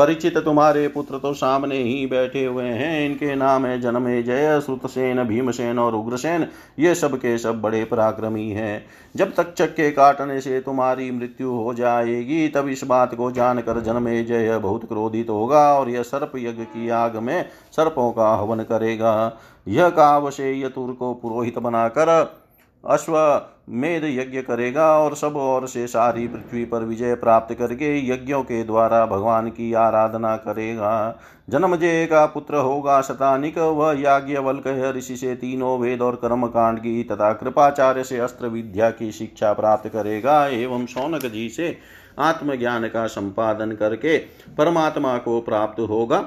परिचित 0.00 0.38
तुम्हारे 0.38 0.88
पुत्र 0.88 1.18
तो 1.18 1.32
सामने 1.34 1.76
ही 1.76 2.06
बैठे 2.06 2.44
हुए 2.44 2.64
हैं। 2.64 3.06
इनके 3.06 3.34
नाम 3.34 3.66
है 3.66 3.80
जनमे 3.80 4.22
जय, 4.22 4.60
श्रुतसेन, 4.60 5.22
भीमसेन 5.24 5.78
और 5.78 5.94
उग्रसेन। 5.94 6.46
ये 6.78 6.94
सब 6.94 7.16
के 7.16 7.36
सब 7.38 7.60
बड़े 7.60 7.84
पराक्रमी 7.84 8.50
हैं। 8.50 8.86
जब 9.16 9.34
तक 9.34 9.52
चक्के 9.54 9.90
काटने 9.90 10.40
से 10.40 10.60
तुम्हारी 10.60 11.10
मृत्यु 11.10 11.50
हो 11.50 11.74
जाएगी, 11.74 12.48
तब 12.48 12.68
इस 12.68 12.84
बात 12.84 13.14
को 13.14 13.30
जानकर 13.30 13.80
जनमे 13.80 14.24
जय 14.24 14.58
बहुत 14.58 14.84
क्रोधित 14.84 15.30
होगा 15.30 15.72
और 15.74 15.90
यह 15.90 16.02
सर्प 16.02 16.32
यज्ञ 16.36 16.64
की 16.64 16.88
आग 16.88 17.16
में 17.16 17.48
सर्पों 17.76 18.12
का 18.12 18.34
हवन 18.34 18.58
करेगा। 18.58 19.32
यह 19.68 19.88
कावशे 19.88 20.60
यतुर 20.60 20.92
को 20.92 21.14
पुरोहित 21.14 21.58
बनाकर 21.58 22.39
अश्वमेध 22.84 24.04
यज्ञ 24.04 24.40
करेगा 24.42 24.86
और 24.98 25.14
सब 25.14 25.36
और 25.36 25.66
से 25.68 25.86
सारी 25.86 26.26
पृथ्वी 26.28 26.64
पर 26.64 26.84
विजय 26.84 27.14
प्राप्त 27.14 27.54
करके 27.54 27.96
यज्ञों 28.08 28.42
के 28.42 28.62
द्वारा 28.64 29.04
भगवान 29.06 29.48
की 29.48 29.72
आराधना 29.72 30.36
करेगा। 30.36 31.18
जन्मजय 31.50 32.06
का 32.06 32.24
पुत्र 32.26 32.56
होगा 32.56 33.00
शतानिक। 33.00 33.58
वह 33.58 34.00
याज्ञवल्क 34.00 34.92
ऋषि 34.96 35.16
से 35.16 35.34
तीनों 35.34 35.78
वेद 35.78 36.02
और 36.02 36.16
कर्म 36.16 36.46
कांड 36.46 36.78
की 36.78 37.02
तथा 37.04 37.32
कृपाचार्य 37.32 38.04
से 38.04 38.18
अस्त्र 38.18 38.46
विद्या 38.46 38.90
की 38.90 39.12
शिक्षा 39.12 39.52
प्राप्त 39.52 39.88
करेगा 39.88 40.46
एवं 40.46 40.86
सौनक 40.86 41.26
जी 41.26 41.48
से 41.48 41.76
आत्मज्ञान 42.18 42.88
का 42.88 43.06
संपादन 43.06 43.72
करके 43.72 44.18
परमात्मा 44.58 45.16
को 45.18 45.40
प्राप्त 45.40 45.80
होगा। 45.80 46.24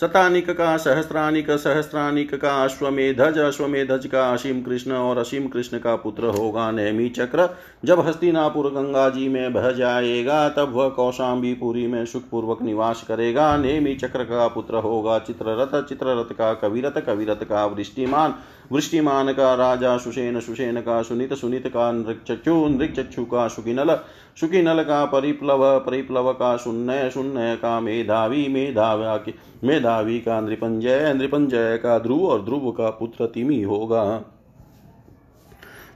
शतानिक 0.00 0.50
का 0.50 0.76
सहस्त्रानिक 0.76 1.50
सहस्त्रानिक 1.50 2.34
का 2.34 2.52
अश्वमेधज 2.64 3.38
अश्वमेधज 3.38 4.06
का 4.06 4.22
असीम 4.32 4.62
कृष्ण 4.62 4.92
और 4.92 5.18
असीम 5.18 5.46
कृष्ण 5.48 5.78
का 5.78 5.94
पुत्र 5.96 6.26
होगा 6.28 6.70
नेमी 6.70 7.08
चक्र। 7.08 7.48
जब 7.84 8.00
हस्तिनापुर 8.00 8.68
गंगा 8.70 9.08
जी 9.08 9.28
में 9.28 9.52
बह 9.52 9.70
जाएगा, 9.70 10.48
तब 10.48 10.72
वह 10.72 10.88
कौशाम्बीपुरी 10.88 11.86
में 11.86 12.04
सुखपूर्वक 12.06 12.62
निवास 12.62 13.04
करेगा। 13.08 13.56
नेमी 13.56 13.94
चक्र 13.94 14.24
का 14.24 14.48
पुत्र 14.48 14.76
होगा 14.76 15.18
चित्ररथ 15.18 15.82
चित्ररथ 15.82 16.34
का 16.34 16.52
कविरथ 16.54 17.00
कविरथ 17.06 17.44
का 17.44 17.66
वृष्टिमान। 17.66 18.34
वृष्टिमान 18.72 19.32
का 19.32 19.54
राजा 19.54 19.96
सुषेन 19.98 20.40
सुषेन 20.40 20.80
का 20.80 21.02
सुनित 21.02 21.32
सुनित 21.34 21.66
का 21.66 21.92
नृक्षु 21.92 22.68
नृक्षु 22.68 23.24
का 23.24 23.48
सुकिनल 23.48 23.94
सुकिनल 24.40 24.82
का 24.82 25.04
परिप्लव 25.04 25.78
परिप्लव 25.78 26.32
का 26.32 26.56
शून्य 26.56 27.10
शून्य 27.10 27.56
का 27.56 27.80
मेधावी 27.80 28.46
मेधावा 28.48 29.18
मेधावी 29.64 30.18
का 30.20 30.40
नृपंजय 30.40 31.12
नृपंजय 31.14 31.78
का 31.82 31.98
ध्रुव 31.98 32.24
और 32.26 32.44
ध्रुव 32.44 32.70
का 32.70 32.90
पुत्र 32.90 33.26
तिमी 33.26 33.62
होगा। 33.62 34.04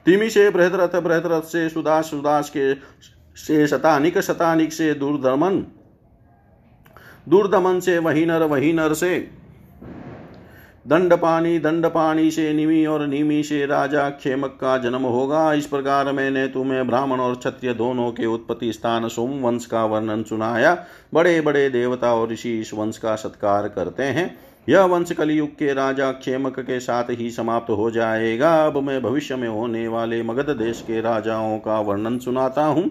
तिमी 0.07 0.31
से 0.31 0.51
बृहदरथ 0.51 1.01
बृहदरथ 1.01 1.43
से 1.43 1.69
सुदास 1.69 2.11
सुदास 2.11 2.51
के 2.51 2.75
से 3.37 3.67
शतानिक 3.67 4.19
शतानिक 4.19 4.73
से 4.73 4.95
दुर्दमन 4.95 5.65
दुर्दमन 7.29 7.81
से 7.81 7.99
वही 7.99 8.27
नर 8.27 8.43
वही 8.43 8.73
नर 8.73 8.95
से 8.95 9.19
दंड 10.87 11.13
पानी 11.13 11.59
दंड 11.59 11.87
पानी 11.87 12.31
से 12.31 12.53
निमी 12.53 12.85
और 12.87 13.07
निमी 13.07 13.43
से 13.43 13.65
राजा 13.67 14.09
खेमक 14.11 14.59
का 14.61 14.77
जन्म 14.79 15.03
होगा। 15.03 15.53
इस 15.53 15.67
प्रकार 15.67 16.11
मैंने 16.13 16.47
तुम्हें 16.49 16.87
ब्राह्मण 16.87 17.21
और 17.21 17.35
क्षत्रिय 17.35 17.73
दोनों 17.75 18.11
के 18.13 18.27
उत्पत्ति 18.27 18.73
स्थान 18.73 19.09
सोम 19.09 19.31
वंश 19.41 19.67
का 19.67 19.85
वर्णन 19.85 20.23
सुनाया। 20.23 20.75
बड़े 21.15 21.41
बड़े 21.41 21.69
देवता 21.71 22.15
और 22.15 22.31
ऋषि 22.31 22.53
इस 22.61 22.73
वंश 22.75 22.99
का 22.99 23.17
सत्कार 23.17 23.69
करते 23.69 24.03
हैं। 24.03 24.39
यह 24.69 24.85
वंश 24.85 25.13
कलयुग 25.13 25.49
के 25.49 25.73
राजा 25.75 26.13
क्षेमक 26.13 26.61
के 26.61 26.79
साथ 26.81 27.11
ही 27.11 27.31
समाप्त 27.31 27.71
हो 27.71 27.91
जाएगा। 27.91 28.55
अब 28.67 28.83
मैं 28.83 29.03
भविष्य 29.03 29.37
में 29.37 29.49
होने 29.49 29.87
वाले 29.89 30.23
मगध 30.23 30.57
देश 30.57 30.85
के 30.87 31.01
राजाओं 31.01 31.59
का 31.59 31.81
वर्णन 31.81 32.19
सुनाता 32.19 32.65
हूँ। 32.65 32.91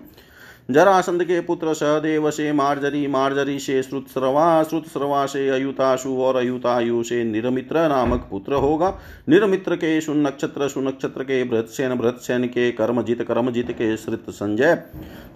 जरासंध 0.70 1.24
के 1.24 1.40
पुत्र 1.42 1.74
सहदेव 1.74 2.30
से 2.32 2.52
मार्जरी 2.52 3.06
मार्जरी 3.08 3.58
से 3.60 3.82
श्रुतस्रवा 3.84 4.64
श्रुतस्रवा 4.64 5.26
से 5.26 5.48
अयुताशु 5.50 6.16
और 6.18 6.36
अयुतायु 6.36 7.04
से 7.04 7.24
निरमित्र 7.24 7.88
नामक 7.90 8.28
पुत्र 8.32 8.54
होगा। 8.56 8.90
निरमित्र 9.30 9.76
के 9.76 10.00
सुनक्षत्र 10.02 10.68
सुनक्षत्र 10.68 11.24
के 11.24 11.44
बृहत्सेन 11.44 11.96
बृहत्सेन 11.96 12.46
के 12.48 12.72
कर्मजित 12.72 13.22
कर्मजित 13.22 13.72
के 13.72 13.96
श्रित 13.98 14.30
संजय 14.30 14.76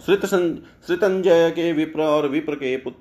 श्रित 0.06 0.26
श्रितंजय 0.26 1.50
के 1.50 1.72
विप्र 1.74 2.02
और 2.02 2.28
विप्र 2.28 2.56
के 2.56 2.76
पुत्र 2.78 2.98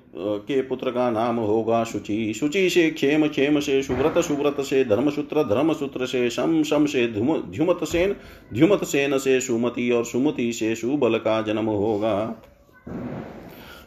के 0.47 0.61
पुत्र 0.61 0.91
का 0.91 1.09
नाम 1.09 1.35
होगा 1.37 1.83
शुचि। 1.83 2.33
शुचि 2.33 2.69
से 2.69 2.89
क्षेम 2.89 3.27
क्षेम 3.27 3.59
से 3.59 3.81
सुव्रत 3.83 4.17
सुव्रत 4.25 4.61
से 4.61 4.83
धर्मसूत्र 4.85 5.43
धर्मसूत्र 5.45 6.05
से 6.05 6.29
शम 6.29 6.61
शम 6.63 6.85
से 6.85 7.07
ध्युमत 7.07 7.83
सेन 7.83 8.15
ध्युमत 8.53 8.83
सेन 8.83 9.17
से 9.17 9.39
सुमति 9.41 9.89
और 9.91 10.05
सुमति 10.05 10.51
से 10.53 10.73
सुबल 10.75 11.17
का 11.17 11.41
जन्म 11.41 11.65
होगा। 11.65 12.18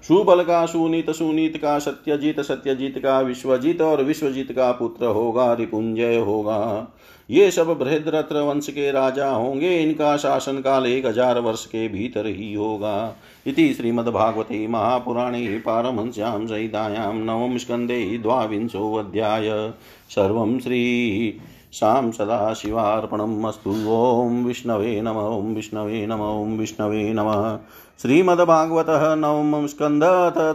सुबल 0.03 0.43
का 0.45 0.65
सुनीत 0.67 1.11
सुनीत 1.11 1.57
का 1.57 1.79
सत्यजीत 1.79 2.41
सत्यजीत 2.41 2.99
का 2.99 3.21
विश्वजीत 3.21 3.83
और 3.83 4.03
विश्वजीत 4.05 4.53
का 4.53 4.71
पुत्र 4.73 5.07
होगा, 5.07 5.53
रिपुंजय 5.53 6.17
होगा। 6.17 6.89
ये 7.31 7.51
सब 7.51 7.67
बृहद्रथ 7.79 8.33
वंश 8.33 8.69
के 8.69 8.91
राजा 8.93 9.29
होंगे, 9.29 9.79
इनका 9.79 10.17
शासन 10.17 10.59
काल 10.61 10.87
एक 10.87 11.07
हज़ार 11.07 11.39
वर्ष 11.39 11.65
के 11.67 11.89
भीतर 11.89 12.27
ही 12.27 12.55
होगा। 12.55 13.15
इति 13.47 13.73
श्रीमद्भागवते 13.75 14.67
महापुराणे 14.67 15.47
पारमहंस्यां 15.59 16.47
सहितायां 16.47 17.15
नवम 17.15 17.57
स्कन्धे 17.59 18.19
द्वाविंशोऽध्याय 18.19 19.73
सर्वं 20.11 20.59
श्री 20.59 21.41
शां 21.73 22.11
सदाशिवार्पणम् 22.11 23.47
अस्तु। 23.47 23.71
ॐ 23.71 24.45
विष्णवे 24.45 25.01
नम, 25.01 25.17
ॐ 25.17 25.55
विष्णवे 25.55 26.07
नम, 26.07 26.21
ॐ 26.23 26.59
विष्णवे 26.59 27.13
नमः। 27.13 27.59
श्रीमद्भागवतः 28.03 29.15
नवम 29.15 29.67
स्कंद 29.67 30.03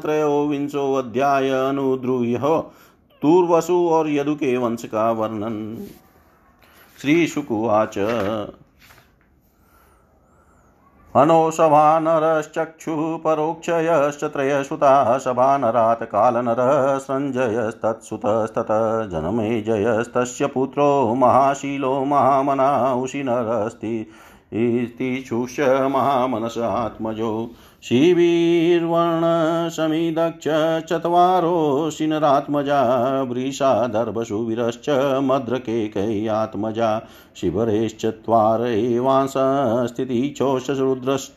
त्रयोविंशोऽध्याय 0.01 1.49
अनुद्रूह्य 1.49 2.63
तूर्वसु 3.21 3.89
और 3.89 4.09
यदु 4.09 4.35
के 4.35 4.57
वंश 4.57 4.85
का 4.85 5.11
वर्णन। 5.11 5.87
श्रीशुकुवाच। 7.01 7.97
अनोसभानरश्चक्षुः 11.15 13.17
परोक्षयश्च 13.17 14.23
त्रयसुताः 14.23 15.17
सभानरात् 15.17 16.03
कालनरः 16.03 16.97
सञ्जयस्तत्सुतस्तत 16.97 18.67
जनमेजयस्तस्य 19.11 20.47
पुत्रो 20.47 21.15
महाशीलो 21.15 22.05
महामना 22.05 22.93
उशिनरस्ति 22.93 24.07
इतिचुष 24.53 25.55
शुषमामनसात्मजो 25.55 26.63
आत्मजो 26.63 27.51
शिवीर्वर्णशमिदक्ष 27.83 30.47
चत्वारो 30.89 31.89
शिनरात्मजा 31.89 32.83
वृषादर्भसुवीरश्च 33.23 35.19
मद्रकेकयात्मजा 35.23 37.01
शिवरेश्चत्वार 37.35 38.67
एवांसस्थितिचोषरुद्रस् 38.67 41.29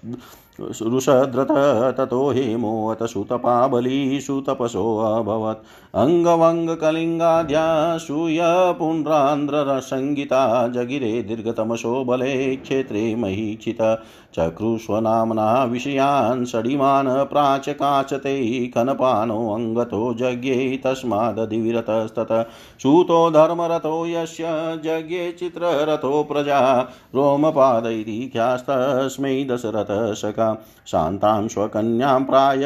रुषद्रत 0.82 1.94
ततो 1.98 2.30
हेमोऽत 2.30 3.02
सुतपाबलीषु 3.02 4.40
तपसोऽभवत् 4.40 5.66
अङ्गवङ्गकलिङ्गाद्या 5.94 7.98
सूय 7.98 8.38
पुण्ड्रान्ध्रसङ्गीता 8.78 10.68
जगिरे 10.68 11.22
दीर्घतमसो 11.22 12.04
बले 12.04 12.56
क्षेत्रे 12.56 13.14
महीक्षित। 13.14 13.98
चक्रुष्वनाम्ना 14.34 15.64
विषयान् 15.64 16.44
षडिमान् 16.44 17.08
प्राचकाचते 17.08 18.66
खनपानोऽङ्गतो 18.66 20.14
जज्ञे 20.14 20.80
तस्मादधिविरतस्तत। 20.84 22.48
सूतो 22.82 23.30
धर्मरथो 23.30 24.06
यस्य 24.06 24.80
जज्ञे 24.84 25.32
चित्ररथो 25.32 26.22
प्रजा। 26.22 26.88
रोमपादैरीख्यास्तस्मै 27.14 29.46
दशरथशका 29.50 30.49
शान्तां 30.86 31.48
स्वकन्यां 31.48 32.24
प्राय 32.24 32.62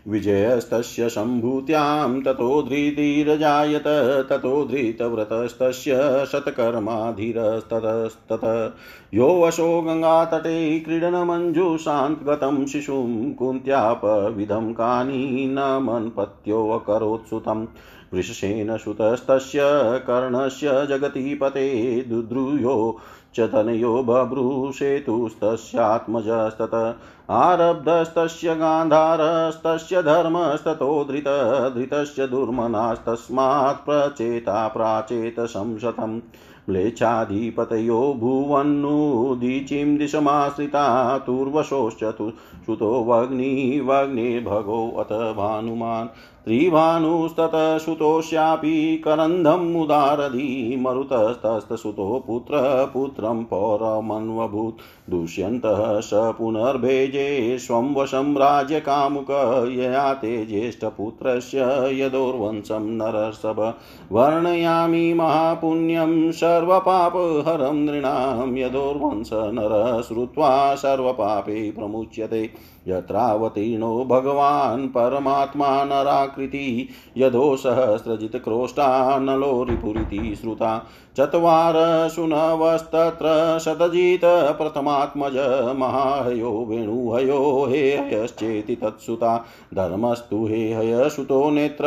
विजयस्तस्य 0.07 1.09
सम्भूत्यां 1.09 2.21
ततो 2.21 2.61
धृतिरजायत, 2.61 4.27
ततो 4.29 4.65
धृतव्रतस्तस्य 4.65 6.25
शतकर्माधीरस्ततस्तत। 6.31 8.73
यो 9.13 9.41
वशो 9.41 9.81
गङ्गातटे 9.81 10.79
क्रीडनमञ्जुषान्तगतं 10.79 12.65
शिशुं 12.65 13.33
कुन्त्यापविधं 13.33 14.73
कानि 14.73 15.45
न 15.49 15.59
मन्पत्योऽकरोत्सुतं। 15.59 17.67
वृषसेनसुतस्तस्य 18.13 19.59
कर्णस्य 20.07 20.85
जगतीपते 20.85 22.01
दुद्रुयो 22.01 22.97
च 23.35 23.39
तनयो 23.39 24.03
बभ्रूषेतुस्तस्यात्मजस्तत 24.03 26.99
आरब्धस्तस्य 27.29 28.55
गान्धारस्तस्य 28.55 30.03
धर्मस्ततो 30.03 31.07
धृत 31.11 31.27
धृतस्य 31.75 32.27
दुर्मनास्तस्मात् 32.27 33.85
प्रचेता 33.85 34.67
प्राचेतसंशतम् 34.67 36.21
म्लेच्छाधिपतयो 36.69 38.17
भुवन्नुदीचिं 38.19 39.97
दिशमाश्रिता 39.97 41.17
तुर्वशोश्च 41.17 42.03
तु 42.03 42.31
सुतो 42.65 43.03
वग्निर्भगोऽथ 43.07 45.11
भानुमान्। 45.37 46.07
त्रिभानुस्ततः 46.45 47.77
सुतोष्यापि 47.77 49.01
करन्धमुदारधि 49.05 50.77
मरुतस्तस्तसुतो 50.79 52.23
पुत्र 52.27 52.59
पुत्रं 52.93 53.43
पौरमन्वभूत्। 53.43 54.81
दुष्यन्तः 55.09 55.99
स 55.99 56.11
पुनर्भेजे 56.13 57.57
स्वं 57.57 57.93
वशं 57.95 58.33
राज्यकामुक 58.35 59.31
यया 59.71 60.13
ते 60.13 60.45
ज्येष्ठपुत्रस्य 60.45 61.59
यदोर्वंशं 61.93 62.89
नरसभ 62.97 63.73
वर्णयामि 64.11 65.13
महापुण्यं 65.13 66.31
सर्वपापहरं 66.31 67.75
नृणां 67.75 68.57
यदोर्वंश 68.57 69.29
नरः 69.33 70.01
श्रुत्वा 70.01 70.75
सर्वपापे 70.75 71.71
प्रमुच्यते। 71.71 72.72
यत्रावतीर्णो 72.87 74.05
भगवान् 74.05 74.87
परमात्मा 74.87 75.83
नराकृति, 75.83 76.89
यदो 77.17 77.55
सहस्रजितक्रोष्टानलो 77.55 79.63
रिपुरिति 79.63 80.37
श्रुता। 80.41 80.87
चत्वारशुनवस्तत्र 81.17 83.59
शतजित 83.59 84.55
प्रथमात्मज 84.57 85.33
महाहयो 85.79 86.65
वेणुहयो 86.69 87.65
हे 87.69 87.97
हयश्चेति 87.97 88.75
तत्सुता। 88.75 89.45
धर्मस्तु 89.73 90.45
हे 90.45 90.73
हयसुतो 90.73 91.49
नेत्र, 91.49 91.83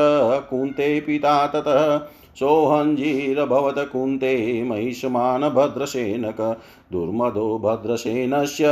कुन्ते 0.51 1.01
पिता 1.01 1.47
ततः। 1.47 2.09
सोऽहञ्जीरभवत 2.39 3.89
कुन्ते 3.93 4.63
महिषमानभद्रसेनक 4.63 6.61
दुर्मदो 6.93 7.59
भद्रसेनस्य 7.59 8.65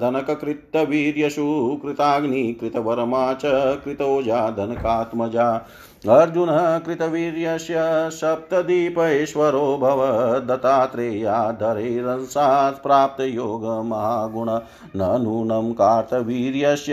धनककृतवीर्यषु 0.00 1.78
कृताग्निकृतवर्मा 1.82 3.34
च 3.34 3.40
कृतोजा 3.84 4.50
धनकात्मजा। 4.50 5.66
अर्जुनः 6.08 6.78
कृतवीर्यस्य 6.78 7.74
सप्तदीपेश्वरो 8.10 9.78
भव 9.78 10.00
दत्तात्रेयाधरैरंसात् 10.46 12.82
प्राप्तयोगमहागुण 12.82 14.60
न 14.96 14.98
नूनं 15.22 15.72
कार्तवीर्यस्य 15.72 16.92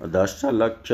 दशलक्ष 0.02 0.92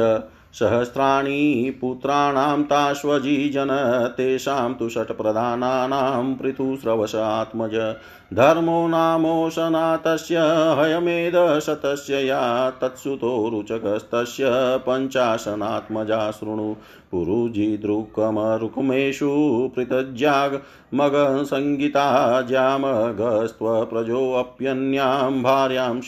सहस्राणि 0.55 1.75
पुत्राणां 1.81 2.63
ताश्वजीजन 2.63 3.69
तेषां 4.17 4.75
तु 4.75 4.89
षट्प्रधानानां 4.89 6.35
पृथुस्रवशात्मज 6.35 7.95
धर्मो 8.35 8.89
नामोशना 8.89 9.97
तस्य 9.97 10.37
हयमेधशतस्य 10.79 12.27
या 12.27 12.71
तत्सुतो 12.71 13.49
रुचकस्तस्य 13.49 14.45
पञ्चाशनात्मजा 14.89 16.31
शृणु। 16.31 16.77
पुरुजिदृक्कमरुक्मेषु 17.13 19.73
पृतज्जागमगसङ्गिता 19.77 22.43
ज्यामगस्त्वप्रजोऽप्यन्यां, 22.43 25.43
भार्यां 25.43 26.01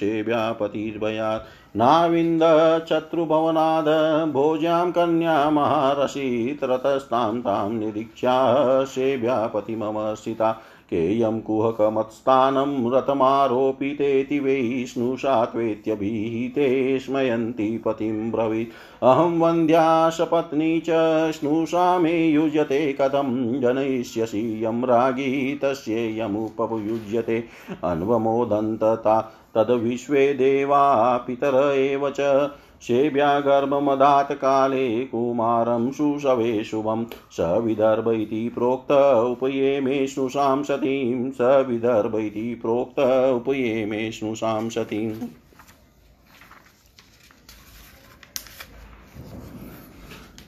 सेव्यापतिर्भयात् 1.77 2.41
नाविन्दचत्रुभवनाद 2.41 3.85
भोज्यां 4.33 4.91
कन्या 4.91 5.51
महारसीत् 5.51 6.65
रतस्तां 6.65 7.41
तां 7.41 7.71
निरीक्षा 7.71 8.85
सेव्यापतिममर्षिता 8.85 10.53
केयं 10.91 11.41
कुहकमत्स्थानं 11.41 12.97
रथमारोपितेति 12.97 14.41
वै 14.41 14.85
स्नुषा 14.87 15.45
त्वेत्यभिहिते 15.45 16.99
स्मयन्ति 16.99 17.83
पतिं 17.85 18.31
ब्रवीत्। 18.31 18.69
अहं 19.03 19.39
वन्द्या 19.39 20.11
सपत्नी 20.11 20.81
च, 20.81 20.87
स्नुषा 21.31 21.99
मे 21.99 22.27
युज्यते, 22.27 22.93
कथं 22.93 23.61
जनयिष्यसि 23.61 24.65
यं 24.65 24.85
रागी, 24.85 25.61
तस्येयमुपयुज्यते। 25.65 27.45
अन्वमोदन्तता 27.85 29.35
तद्विश्वे 29.55 30.35
देवा 30.35 31.17
पितर 31.17 31.73
एव 31.77 32.11
च। 32.11 32.51
सेव्यागर्भमदात् 32.83 34.33
काले 34.33 35.05
कुमारं 35.05 35.93
शुशवे 35.93 36.65
शुभं। 36.65 37.05
स 37.33 37.37
विदर्भ 37.41 38.09
इति 38.09 38.49
प्रोक्त 38.49 38.93
उपये 39.27 39.81
मे 39.81 40.07
स्नुषां 40.07 40.63
सतीं 40.63 41.31
स 41.31 41.67
विदर्भ 41.69 42.17
इति 42.17 42.55
प्रोक्त 42.55 42.99
उपये 43.35 43.87
मे 43.87 44.13
स्नुषां 44.13 44.69
सतीम् 44.69 45.29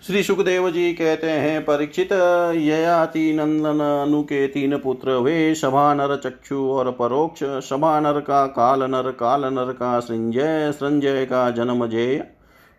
श्री 0.06 0.22
सुखदेव 0.22 0.70
जी 0.70 0.92
कहते 0.92 1.30
हैं 1.30 1.62
परीक्षित 1.62 2.12
ययाति 2.56 3.32
नंदन 3.32 3.80
अनु 3.80 4.22
के 4.22 4.46
तीन 4.46 4.76
पुत्र 4.76 5.10
वे 5.10 5.54
सभानर 5.54 6.16
चक्षु 6.16 6.56
और 6.70 6.90
परोक्ष 6.90 7.42
सभानर 7.42 8.20
का 8.20 8.46
काल 8.46 8.82
नर 8.82 9.10
काल 9.10 9.44
नर 9.44 9.72
का 9.72 10.00
संजय 10.00 10.72
संजय 10.72 11.24
का 11.24 11.50
जन्म 11.50 11.86
जय, 11.86 12.24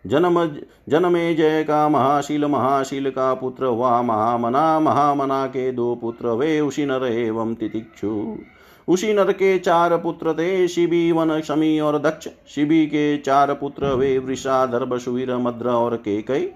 जन्म, 0.06 0.44
जन्मे 0.88 1.34
जय 1.34 1.62
का 1.62 1.88
महाशील 1.88 2.44
महाशील 2.44 3.10
का 3.10 3.34
पुत्र 3.34 3.66
वा 3.66 4.02
महामना 4.02 4.80
महामना 4.80 5.46
के 5.46 5.72
दो 5.72 5.94
पुत्र 5.94 6.28
वे 6.28 6.60
उसी 6.60 6.86
नर 6.86 7.06
एवं 7.06 7.54
तितिक्षु। 7.54 8.36
उसी 8.88 9.12
नर 9.14 9.32
के 9.32 9.58
चार 9.58 9.96
पुत्र 9.96 10.32
थे, 10.32 10.68
शिबी, 10.68 11.12
वन, 11.12 11.40
शमी 11.40 11.80
और 11.80 11.98
दक्ष। 11.98 12.28
शिबी 12.54 12.86
के 12.86 13.16
चार 13.18 13.54
पुत्र 13.54 13.86
वे 13.86 14.18
वृषा 14.18 14.66
दर्भ 14.66 14.98
सुवीर, 14.98 15.36
मद्र 15.36 15.68
और 15.68 15.96
केकई। 15.96 16.48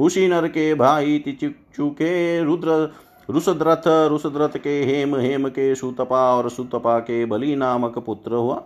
उसी 0.00 0.26
नर 0.28 0.46
के 0.48 0.74
भाई 0.74 1.18
तिचु 1.18 1.88
के 1.90 2.42
रुद्र, 2.44 2.92
रुसद्रथ 3.28 3.88
रुसद्रथ 4.10 4.56
के 4.58 4.82
हेम 4.84 5.16
हेम 5.16 5.48
के 5.48 5.74
सुतपा 5.74 6.20
और 6.36 6.50
सुतपा 6.50 6.98
के 6.98 7.24
बलि 7.24 7.54
नामक 7.56 7.98
पुत्र 7.98 8.34
हुआ। 8.34 8.62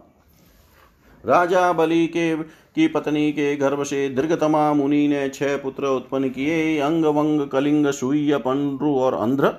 राजा 1.24 1.72
बलि 1.72 2.06
के, 2.06 2.34
की 2.36 2.86
पत्नी 2.88 3.30
के 3.32 3.54
गर्भ 3.56 3.82
से 3.82 4.08
दीर्घतमा 4.08 4.72
मुनि 4.72 5.06
ने 5.08 5.28
छह 5.28 5.56
पुत्र 5.56 5.86
उत्पन्न 5.86 6.28
किए 6.28 6.78
अंग 6.78 7.04
वंग 7.04 7.46
कलिंग 7.48 7.86
सुय 7.90 8.36
पंड्रु 8.38 8.94
और 8.96 9.14
अंध्र। 9.14 9.52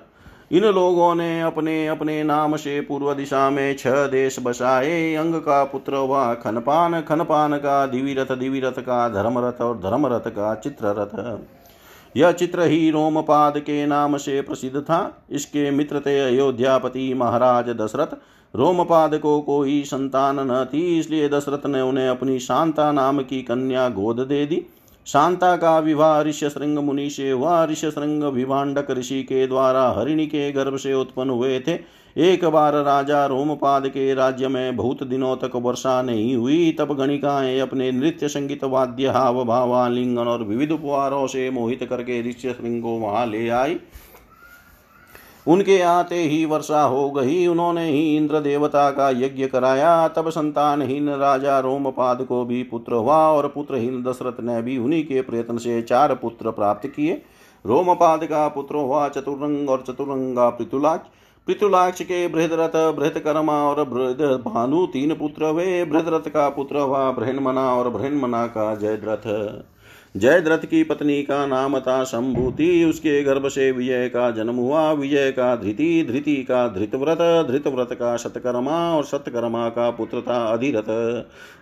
इन 0.52 0.66
लोगों 0.66 1.14
ने 1.16 1.42
अपने 1.42 1.88
अपने 1.88 2.24
नाम 2.24 2.56
से 2.56 2.80
पूर्व 2.82 3.14
दिशा 3.14 3.50
में 3.50 3.76
छह 3.76 4.06
देश 4.08 4.40
बसाए। 4.40 5.16
अंग 5.16 5.36
का 5.36 5.64
पुत्र 5.64 5.96
हुआ 5.96 6.34
खनपान 6.34 7.02
खनपान 7.02 7.58
का 7.58 7.86
दिविरथ 7.86 8.36
दिविरथ 8.38 8.80
का 8.80 9.08
धर्मरथ 9.10 9.62
और 9.62 9.78
धर्मरथ 9.80 10.30
का 10.30 10.54
चित्ररथ। 10.56 11.16
यह 12.16 12.32
चित्र 12.32 12.62
ही 12.62 12.90
रोमपाद 12.92 13.58
के 13.60 13.86
नाम 13.86 14.18
से 14.18 14.42
प्रसिद्ध 14.42 14.80
था। 14.80 15.28
इसके 15.32 15.70
मित्र 15.72 16.00
थे 16.00 16.20
अयोध्यापति 16.20 17.14
महाराज 17.14 17.70
दशरथ 17.70 18.16
रोमपाद 18.54 19.18
को 19.18 19.40
कोई 19.42 19.82
संतान 19.84 20.40
न 20.42 20.64
थी, 20.66 21.00
इसलिए 21.00 21.30
दशरथ 21.30 21.66
ने 21.66 21.82
उन्हें 21.82 22.08
अपनी 22.08 22.40
शांता 22.40 22.92
नाम 22.92 23.22
की 23.22 23.42
कन्या 23.42 23.88
गोद 23.90 24.20
दे 24.20 24.46
दी। 24.46 24.66
शांता 25.08 25.56
का 25.56 25.78
विवाह 25.80 26.22
ऋष्यशृंग 26.22 26.78
मुनि 26.78 27.10
से 27.10 27.30
हुआ। 27.32 27.66
ऋष्यशृंग 27.66 28.24
विभाडक 28.24 28.92
ऋषि 28.92 29.22
के 29.24 29.46
द्वारा 29.48 29.88
हरिणी 29.98 30.28
के 30.28 30.52
गर्भ 30.52 30.78
से 30.78 30.94
उत्पन्न 30.94 31.30
हुए 31.30 31.60
थे। 31.60 31.78
एक 32.18 32.46
बार 32.46 32.74
राजा 32.74 33.26
रोमपाद 33.26 33.88
के 33.88 34.14
राज्य 34.14 34.48
में 34.48 34.76
बहुत 34.76 35.04
दिनों 35.04 35.36
तक 35.36 35.52
वर्षा 35.56 36.02
नहीं 36.02 36.36
हुई, 36.36 36.72
तब 36.80 36.98
गणिकाएँ 36.98 37.60
अपने 37.60 37.92
नृत्य 37.92 38.28
संगीत, 38.28 38.64
वाद्य, 38.64 39.08
हाव, 39.08 39.46
भावालिंगन 39.46 40.28
और 40.28 40.44
विविध 40.44 40.72
उपहारों 40.72 41.28
से 41.28 41.50
मोहित 41.50 41.84
करके 41.84 42.30
ऋष्य 42.30 42.54
श्रृंग 42.54 43.02
वहाँ 43.02 43.26
ले 43.26 43.50
आई। 43.50 43.80
उनके 45.48 45.82
आते 45.82 46.16
ही 46.16 46.46
वर्षा 46.46 46.82
हो 46.82 47.12
गई, 47.12 47.48
उन्होंने 47.48 47.90
ही 47.90 48.18
इंद्र 48.18 48.40
देवता 48.40 48.92
का 48.92 49.10
यज्ञ 49.10 49.48
कराया। 49.48 50.08
तब 50.08 50.30
संतानहीन 50.30 51.10
राजा 51.10 51.60
रोमपाद 51.60 52.22
को 52.22 52.46
भी 52.46 52.64
पुत्र 52.64 52.94
हुआ 52.94 53.18
और 53.18 53.48
पुत्रहीन 53.48 54.04
दशरथ 54.04 54.42
ने 54.42 54.62
भी 54.62 54.78
उन्हीं 54.78 55.04
के 55.04 55.22
प्रयत्न 55.22 55.58
से 55.58 55.82
चार 55.82 56.16
पुत्र 56.16 56.52
प्राप्त 56.52 56.88
किए। 56.88 57.22
रोमपाद 57.66 58.24
का 58.24 58.48
पुत्र 58.48 58.76
हुआ 58.76 59.10
चतुरंग 59.10 59.70
और 59.70 59.84
चतुरंगा 59.88 60.50
पृथुलाच 60.50 61.06
पृथुलाक्ष 61.48 62.02
के 62.02 62.28
बृहदरथ 62.28 62.76
बृहदकर्मा 62.96 63.64
और 63.64 63.84
बृहद 63.84 64.22
भानु 64.22 64.86
तीन 64.86 65.16
पुत्र 65.16 65.46
वे 65.46 65.86
बृहदरथ 65.86 66.30
का 66.30 66.50
पुत्र 66.50 66.78
हुआ 66.78 67.12
बृहन्मना 67.12 67.74
और 67.76 67.90
बृहन्मना 67.90 68.48
का 68.48 68.76
जयद्रथ। 68.76 69.28
जयद्रथ 70.20 70.66
की 70.66 70.84
पत्नी 70.84 71.22
का 71.24 71.46
नाम 71.46 71.80
था 71.80 72.04
शंभूति। 72.04 72.84
उसके 72.84 73.22
गर्भ 73.24 73.48
से 73.48 73.72
विजय 73.72 74.10
का 74.10 74.32
जन्म 74.32 74.56
हुआ। 74.56 74.92
विजय 74.92 75.32
का 75.32 75.56
धृति 75.56 76.08
धृति 76.10 76.36
का 76.36 76.68
धृतव्रत 76.68 77.18
धृतव्रत 77.48 77.90
का 77.94 78.18
शतकर्मा 78.18 78.96
और 78.96 79.04
शतकर्मा 79.04 79.70
का 79.70 79.90
पुत्र 79.92 80.22
था 80.22 80.46
अधिरथ। 80.46 80.90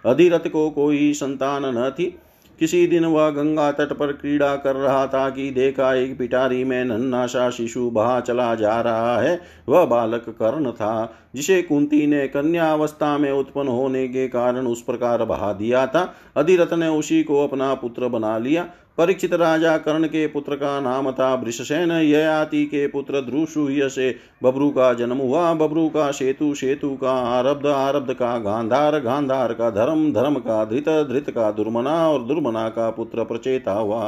अधिरथ 0.05 0.47
को 0.47 0.69
कोई 0.69 1.13
संतान 1.13 1.65
न 1.65 1.89
थी। 1.89 2.17
किसी 2.63 2.87
दिन 2.87 3.05
वह 3.05 3.29
गंगा 3.29 3.71
तट 3.71 3.93
पर 3.93 4.11
क्रीड़ा 4.11 4.55
कर 4.55 4.75
रहा 4.75 5.07
था 5.07 5.29
कि 5.29 5.51
देखा 5.51 5.95
एक 5.95 6.17
पिटारी 6.17 6.63
में 6.63 6.85
नन्ना 6.85 7.25
सा 7.25 7.49
शिशु 7.49 7.89
बहा 7.89 8.19
चला 8.19 8.55
जा 8.55 8.81
रहा 8.81 9.21
है। 9.21 9.41
वह 9.69 9.85
बालक 9.85 10.25
कर्ण 10.29 10.71
था, 10.71 11.15
जिसे 11.35 11.61
कुंती 11.61 12.07
ने 12.07 12.27
कन्या 12.27 12.71
अवस्था 12.73 13.17
में 13.17 13.31
उत्पन्न 13.31 13.67
होने 13.67 14.07
के 14.07 14.27
कारण 14.27 14.67
उस 14.67 14.81
प्रकार 14.81 15.25
बहा 15.25 15.53
दिया 15.53 15.87
था। 15.87 16.15
अधिरथ 16.37 16.73
ने 16.73 16.87
उसी 16.87 17.23
को 17.23 17.47
अपना 17.47 17.73
पुत्र 17.73 18.07
बना 18.07 18.37
लिया। 18.37 18.69
परीक्षित 18.97 19.33
राजा 19.33 19.77
कर्ण 19.77 20.07
के 20.07 20.25
पुत्र 20.27 20.55
का 20.55 20.79
नाम 20.79 21.11
था 21.11 21.33
वृषसेन 21.35 21.91
ययाति 21.91 22.65
के 22.65 22.85
पुत्र 22.87 23.21
ध्रुसूय 23.21 23.87
से 23.89 24.15
बबरू 24.43 24.69
का 24.69 24.93
जन्म 24.93 25.17
हुआ। 25.17 25.53
बबरू 25.53 25.87
का 25.89 26.11
सेतु 26.11 26.53
सेतु 26.55 26.89
का 26.95 27.11
आरब्ध 27.11 27.65
आरब्ध 27.67 28.13
का 28.13 28.37
गांधार 28.39 28.99
गांधार 28.99 29.53
का 29.53 29.69
धर्म 29.69 30.11
धर्म 30.13 30.35
का 30.39 30.63
धृत 30.65 30.89
धृत 31.09 31.29
का 31.29 31.51
दुर्मना 31.51 32.09
और 32.09 32.23
दुर्मना 32.23 32.67
का 32.69 32.89
पुत्र 32.89 33.23
प्रचेता 33.23 33.73
हुआ। 33.73 34.07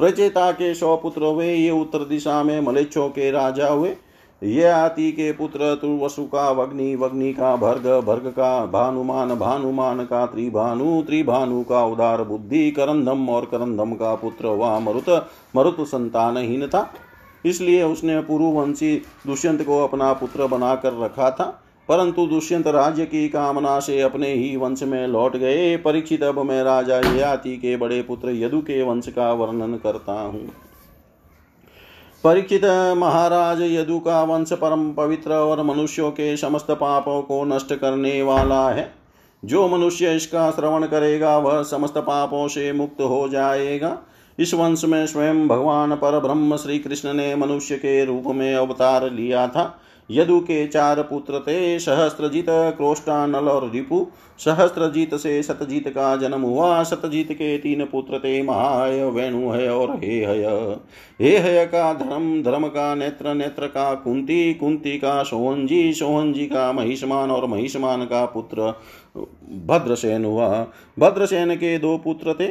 प्रचेता 0.00 0.50
के 0.52 0.74
सौ 0.74 0.96
पुत्र 0.96 1.22
हुए। 1.22 1.52
ये 1.54 1.70
उत्तर 1.70 2.04
दिशा 2.04 2.42
में 2.42 2.60
मलेच्छों 2.60 3.08
के 3.08 3.30
राजा 3.30 3.68
हुए। 3.68 3.96
ये 4.44 4.64
आति 4.64 5.12
के 5.12 5.32
पुत्र 5.32 5.74
तुर्वसु 5.74 6.24
का 6.24 6.50
वग्नि 6.50 6.94
वग्नि 6.94 7.32
का 7.32 7.56
भर्ग 7.56 7.86
भर्ग 8.06 8.26
का 8.26 8.66
भानुमान 8.66 9.34
भानुमान 9.34 10.04
का 10.04 10.26
त्रिभानु 10.26 11.02
त्रिभानु 11.02 11.62
का 11.62 11.84
उदार 11.84 12.22
बुद्धि, 12.22 12.70
करंदम 12.70 13.28
और 13.28 13.44
करंदम 13.44 13.92
का 13.92 14.14
पुत्र, 14.14 14.46
वह 14.46 14.78
मरुत 14.78 15.28
मरुत 15.56 15.76
संतानहीन 15.80 16.66
था। 16.66 16.94
इसलिए 17.46 17.82
उसने 17.82 18.20
पूर्ववंशी 18.20 19.02
दुष्यंत 19.26 19.62
को 19.62 19.84
अपना 19.84 20.12
पुत्र 20.12 20.46
बनाकर 20.46 20.92
रखा 20.92 21.30
था। 21.30 21.60
परंतु 21.88 22.26
दुष्यंत 22.26 22.66
राज्य 22.66 23.04
की 23.04 23.28
कामना 23.28 23.80
से 23.80 24.00
अपने 24.00 24.32
ही 24.32 24.56
वंश 24.56 24.82
में 24.82 25.06
लौट 25.06 25.36
गए। 25.36 25.76
परीक्षित 25.76 26.22
अब 26.22 26.38
मैं 26.38 26.62
राजा 26.62 26.96
ययाति 26.96 27.56
के 27.56 27.76
बड़े 27.76 28.02
पुत्र, 28.02 28.30
यदु 28.30 28.60
के 28.60 28.82
वंश 28.82 29.08
का 29.08 29.32
वर्णन 29.32 29.74
करता 29.74 30.20
हूँ। 30.22 30.48
परीक्षित 32.24 32.64
महाराज 32.96 33.60
यदु 33.62 33.98
का 33.98 34.22
वंश 34.22 34.52
परम 34.52 34.92
पवित्र 34.92 35.32
और 35.32 35.62
मनुष्यों 35.62 36.10
के 36.10 36.36
समस्त 36.36 36.70
पापों 36.70 37.22
को 37.22 37.44
नष्ट 37.44 37.74
करने 37.74 38.22
वाला 38.22 38.70
है। 38.70 38.94
जो 39.44 39.68
मनुष्य 39.68 40.14
इसका 40.16 40.50
श्रवण 40.50 40.86
करेगा, 40.86 41.38
वह 41.38 41.62
समस्त 41.62 41.98
पापों 41.98 42.48
से 42.48 42.72
मुक्त 42.72 43.00
हो 43.00 43.28
जाएगा। 43.28 43.98
इस 44.38 44.54
वंश 44.54 44.84
में 44.84 45.06
स्वयं 45.06 45.48
भगवान 45.48 45.94
पर 45.94 46.18
ब्रह्म 46.20 46.56
श्री 46.56 46.78
कृष्ण 46.78 47.12
ने 47.12 47.34
मनुष्य 47.36 47.76
के 47.76 48.04
रूप 48.04 48.24
में 48.26 48.54
अवतार 48.54 49.10
लिया 49.10 49.46
था। 49.48 49.80
यदु 50.10 50.38
के 50.40 50.66
चार 50.66 51.02
पुत्र 51.02 51.38
थे 51.38 51.78
सहस्त्रजीत 51.78 52.46
क्रोष्टानल 52.48 53.48
और 53.48 53.70
रिपु। 53.70 54.06
सहस्त्रजीत 54.38 55.14
से 55.14 55.42
सतजीत 55.42 55.88
का 55.88 56.16
जन्म 56.16 56.42
हुआ। 56.42 56.82
सतजीत 56.82 57.32
के 57.32 57.56
तीन 57.58 57.84
पुत्र 57.84 58.18
थे 58.18 58.42
महाय 58.42 59.04
वेणुहय 59.04 59.68
और 59.68 59.96
हे 59.96 60.24
हय। 60.24 60.44
हे 61.20 61.36
हय 61.38 61.64
का 61.66 61.92
धर्म 61.94 62.42
धर्म 62.42 62.66
का 62.66 62.94
नेत्र 62.94 63.34
नेत्र 63.34 63.66
का 63.66 63.94
कुंती 63.94 64.54
कुंती 64.54 64.98
का 64.98 65.22
सोहनजी 65.22 65.92
सोहनजी 65.92 66.46
का 66.46 66.70
महिषमान 66.72 67.30
और 67.30 67.46
महिषमान 67.46 68.04
का 68.04 68.24
पुत्र 68.26 68.74
भद्रसेन 69.66 70.24
हुआ। 70.24 70.48
भद्रसेन 70.98 71.54
के 71.54 71.76
दो 71.78 71.96
पुत्र 71.98 72.34
थे 72.34 72.48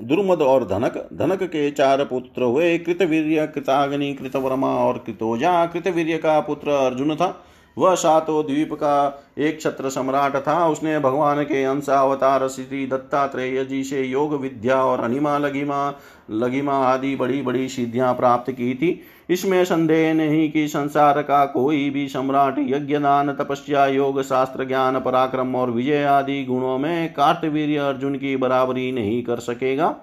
दुर्मद 0.00 0.42
और 0.42 0.64
धनक 0.64 1.08
धनक 1.12 1.42
के 1.42 1.70
चार 1.70 2.04
पुत्र 2.04 2.42
हुए। 2.42 2.78
कृतवीर 2.78 3.46
कृताग्नि, 3.46 4.12
कृतवर्मा 4.14 4.74
और 4.74 4.98
कृतोजा। 4.98 5.66
कृतवीर्य 5.66 6.18
का 6.18 6.40
पुत्र 6.40 6.70
अर्जुन 6.70 7.14
था। 7.16 7.44
वह 7.78 7.94
सातो 7.94 8.42
द्वीप 8.42 8.72
का 8.72 9.24
एक 9.38 9.60
छत्र 9.60 9.88
सम्राट 9.88 10.36
था। 10.36 10.68
उसने 10.68 10.98
भगवान 10.98 11.42
के 11.42 11.64
अंशावतार 11.64 12.48
श्री 12.48 12.86
दत्तात्रेय 12.86 13.64
जी 13.64 13.82
से 13.84 14.02
योग, 14.02 14.40
विद्या 14.40 14.84
और 14.84 15.00
अनिमा 15.00 15.38
लगीमा 15.38 15.94
लगीमा 16.30 16.72
आदि 16.72 17.16
बड़ी 17.16 17.42
बड़ी 17.42 17.68
सिद्धियाँ 17.68 18.14
प्राप्त 18.14 18.50
की 18.50 18.74
थी। 18.74 19.00
इसमें 19.28 19.64
संदेह 19.64 20.12
नहीं 20.14 20.50
कि 20.50 20.66
संसार 20.68 21.20
का 21.22 21.44
कोई 21.46 21.88
भी 21.90 22.06
सम्राट 22.08 22.58
यज्ञ 22.60 22.98
दान 22.98 23.32
तपस्या, 23.34 23.86
योग, 23.86 24.22
शास्त्र, 24.22 24.64
ज्ञान, 24.64 24.98
पराक्रम 25.00 25.54
और 25.56 25.70
विजय 25.70 26.04
आदि 26.04 26.44
गुणों 26.44 26.76
में 26.78 27.12
कार्तवीर 27.12 27.80
अर्जुन 27.80 28.14
की 28.16 28.36
बराबरी 28.36 28.90
नहीं 28.92 29.22
कर 29.22 29.38
सकेगा। 29.40 29.94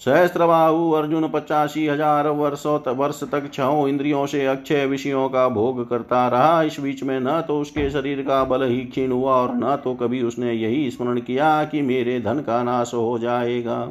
सहस्त्रबाहु 0.00 0.90
अर्जुन 0.92 1.28
पचासी 1.28 1.86
हज़ार 1.86 2.28
वर्षों, 2.28 2.78
वर्ष 2.96 3.22
तक 3.24 3.50
छो 3.54 3.88
इंद्रियों 3.88 4.24
से 4.26 4.44
अक्षय 4.46 4.86
विषयों 4.86 5.28
का 5.28 5.48
भोग 5.48 5.88
करता 5.90 6.26
रहा। 6.28 6.62
इस 6.62 6.80
बीच 6.80 7.02
में 7.02 7.18
न 7.20 7.40
तो 7.40 7.60
उसके 7.60 7.88
शरीर 7.90 8.22
का 8.22 8.42
बल 8.44 8.62
ही 8.62 8.80
क्षीण 8.80 9.12
हुआ 9.12 9.34
और 9.34 9.54
न 9.54 9.76
तो 9.84 9.94
कभी 9.94 10.22
उसने 10.22 10.52
यही 10.52 10.90
स्मरण 10.90 11.20
किया 11.20 11.64
कि 11.64 11.82
मेरे 11.82 12.20
धन 12.20 12.40
का 12.40 12.62
नाश 12.62 12.94
हो 12.94 13.18
जाएगा। 13.18 13.82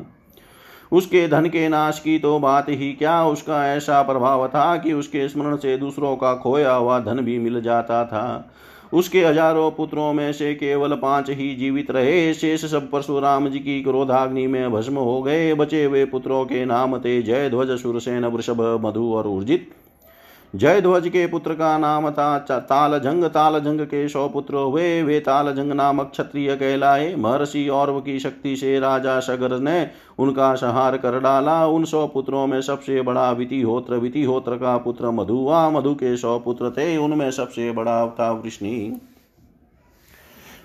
उसके 0.91 1.27
धन 1.27 1.45
के 1.45 1.67
नाश 1.69 1.99
की 1.99 2.17
तो 2.19 2.37
बात 2.39 2.69
ही 2.69 2.91
क्या? 2.93 3.23
उसका 3.25 3.65
ऐसा 3.67 4.01
प्रभाव 4.01 4.47
था 4.47 4.75
कि 4.77 4.93
उसके 4.93 5.27
स्मरण 5.29 5.55
से 5.55 5.77
दूसरों 5.77 6.15
का 6.15 6.33
खोया 6.35 6.73
हुआ 6.73 6.99
धन 6.99 7.21
भी 7.21 7.37
मिल 7.39 7.61
जाता 7.61 8.03
था। 8.05 8.51
उसके 8.93 9.23
हज़ारों 9.25 9.69
पुत्रों 9.71 10.11
में 10.13 10.31
से 10.33 10.53
केवल 10.55 10.95
पाँच 10.95 11.29
ही 11.29 11.53
जीवित 11.55 11.91
रहे। 11.91 12.33
शेष 12.33 12.65
सब 12.65 12.89
परशुराम 12.91 13.47
जी 13.49 13.59
की 13.59 13.81
क्रोधाग्नि 13.83 14.47
में 14.47 14.71
भस्म 14.71 14.95
हो 14.95 15.21
गए। 15.21 15.53
बचे 15.53 15.83
हुए 15.83 16.05
पुत्रों 16.05 16.43
के 16.45 16.65
नाम 16.65 16.97
थे 16.97 17.21
जय 17.21 17.49
ध्वज 17.49 17.77
सुरसेन, 17.79 18.25
वृषभ, 18.25 18.61
मधु 18.83 19.11
और 19.13 19.27
उर्जित। 19.27 19.69
जय 20.55 20.81
ध्वज 20.81 21.07
के 21.07 21.27
पुत्र 21.27 21.53
का 21.53 21.77
नाम 21.77 22.09
था 22.11 22.37
तालजंग 22.39 23.23
तालजंग 23.23 23.81
के 23.81 24.07
सौ 24.09 24.27
पुत्र 24.29 24.55
हुए। 24.55 25.01
वे 25.03 25.19
तालजंग 25.19 25.71
नामक 25.71 26.09
क्षत्रिय 26.11 26.55
कहलाए। 26.55 27.15
महर्षि 27.15 27.67
और 27.69 27.99
की 27.99 28.19
शक्ति 28.19 28.55
से 28.55 28.79
राजा 28.79 29.19
सगर 29.19 29.57
ने 29.59 29.87
उनका 30.19 30.53
संहार 30.55 30.97
कर 30.97 31.19
डाला। 31.19 31.65
उन 31.67 31.85
सौ 31.85 32.05
पुत्रों 32.07 32.45
में 32.47 32.61
सबसे 32.61 33.01
बड़ा 33.01 33.31
वितिहोत्र 33.31 33.97
वितिहोत्र 33.97 34.55
का 34.55 34.77
पुत्र 34.77 35.11
मधु। 35.11 35.35
हुआ 35.35 35.69
मधु 35.69 35.93
के 35.93 36.15
सौ 36.17 36.37
पुत्र 36.39 36.71
थे। 36.71 36.97
उनमें 36.97 37.31
सबसे 37.31 37.71
बड़ा 37.71 38.07
था 38.07 38.31
वृष्णि। 38.31 38.99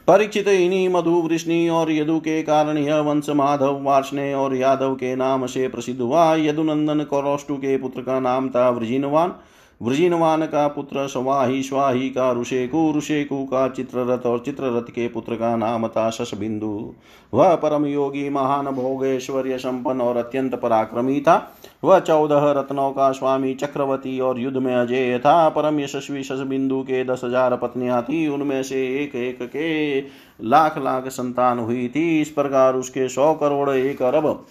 परीक्षित 0.07 0.49
इन्हीं 0.49 0.89
मधु 0.89 1.11
वृष्णि 1.11 1.69
और 1.69 1.93
यदु 1.93 2.19
के 2.19 2.43
कारण 2.43 2.79
यह 2.79 3.01
वंश 3.01 3.29
माधव 3.31 3.83
वार्षणे 3.83 4.35
और 4.35 4.55
यादव 4.57 4.95
के 4.95 5.17
नाम 5.17 5.47
से 5.47 5.69
प्रसिद्ध 5.69 6.01
हुआ। 6.01 6.35
यदुनंदन 6.35 7.03
कौरष्टु 7.05 7.57
के 7.57 7.77
पुत्र 7.79 8.01
का 8.01 8.21
नाम 8.21 8.49
था 8.49 8.71
वृजिनवान। 8.71 9.35
वृजिनवान 9.81 10.45
का 10.47 10.67
पुत्र 10.69 11.07
स्वाही 11.09 11.63
स्वाही 11.63 12.09
का 12.11 12.31
ऋषेकु 12.33 12.93
ऋषेकु 12.97 13.43
का 13.45 13.67
चित्ररथ 13.69 14.27
और 14.27 14.39
चित्ररथ 14.39 14.91
के 14.91 15.09
पुत्र 15.09 15.37
का 15.37 15.55
नाम 15.57 15.87
था 15.89 16.09
शशबिंदु। 16.11 16.95
वह 17.33 17.55
परम 17.55 17.87
योगी, 17.87 18.29
महान 18.29 18.67
भोगेश्वर्य 18.67 19.59
संपन्न 19.59 20.01
और 20.01 20.17
अत्यंत 20.17 20.55
पराक्रमी 20.55 21.21
था। 21.21 21.37
वह 21.85 21.99
चौदह 21.99 22.51
रत्नों 22.53 22.91
का 22.91 23.11
स्वामी, 23.13 23.55
चक्रवर्ती 23.55 24.19
और 24.21 24.41
युद्ध 24.41 24.57
में 24.57 24.75
अजय 24.75 25.19
था। 25.19 25.49
परम 25.49 25.81
यशस्वी 25.81 26.23
शशबिंदु 26.23 26.83
के 26.83 27.05
दस 27.05 27.21
हज़ार 27.25 27.57
पत्नियाँ 27.57 28.03
थी। 28.03 28.27
उनमें 28.29 28.63
से 28.63 28.87
एक 29.03 29.15
एक 29.17 29.43
के 29.47 30.01
लाख 30.41 30.79
लाख 30.79 31.09
संतान 31.09 31.59
हुई 31.59 31.89
थी। 31.89 32.21
इस 32.21 32.31
प्रकार 32.31 32.75
उसके 32.75 33.09
सौ 33.09 33.33
करोड़ 33.35 33.71
एक 33.71 34.03
अरब 34.03 34.47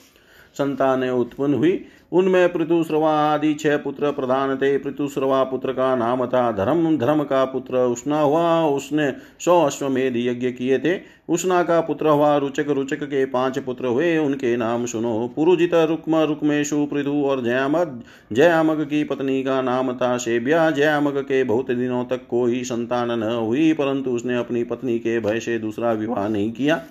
संतानें 0.55 1.09
उत्पन्न 1.09 1.53
हुई। 1.53 1.71
उनमें 2.15 2.53
पृथुश्रवा 2.53 3.11
आदि 3.33 3.53
छह 3.53 3.77
पुत्र 3.77 4.11
प्रधान 4.11 4.55
थे। 4.55 4.77
पृथुश्रवा 4.77 5.43
पुत्र 5.43 5.71
का 5.71 5.95
नाम 5.95 6.25
था 6.25 6.51
धर्म। 6.51 6.97
धर्म 6.97 7.23
का 7.23 7.43
पुत्र 7.45 7.77
उष्णा 7.77 8.21
हुआ। 8.21 8.65
उसने 8.65 9.11
सौ 9.39 9.61
अश्वमेध 9.61 10.13
यज्ञ 10.17 10.51
किए 10.51 10.79
थे। 10.79 10.99
उष्णा 11.29 11.63
का 11.63 11.79
पुत्र 11.81 12.09
हुआ। 12.09 12.37
रुचक 12.37 12.65
रुचक 12.69 13.03
के 13.03 13.25
पाँच 13.25 13.59
पुत्र 13.59 13.85
हुए। 13.85 14.17
उनके 14.17 14.55
नाम 14.57 14.85
सुनो। 14.85 15.33
पुरुजित, 15.35 15.73
रुक्म, 15.73 16.15
रुक्मेशु, 16.15 16.85
पृथु 16.85 17.23
और 17.25 17.43
जयामग 17.43 18.01
जयामग 18.33 18.81
की 18.83 19.03
पत्नी 19.03 19.43
का 19.43 19.61
नाम 19.61 19.93
था 19.93 20.17
शेब्या 20.17 20.69
जयामग 20.71 21.17
के 21.17 21.43
बहुत 21.43 21.71
दिनों 21.71 22.03
तक 22.05 22.27
कोई 22.29 22.63
संतान 22.63 23.11
न 23.11 23.23
हुई, 23.23 23.73
परंतु 23.73 24.11
उसने 24.11 24.37
अपनी 24.37 24.63
पत्नी 24.63 24.99
के 24.99 25.19
भय 25.19 25.39
से 25.39 25.59
दूसरा 25.59 25.91
विवाह 25.91 26.27
नहीं 26.27 26.51
किया। 26.51 26.81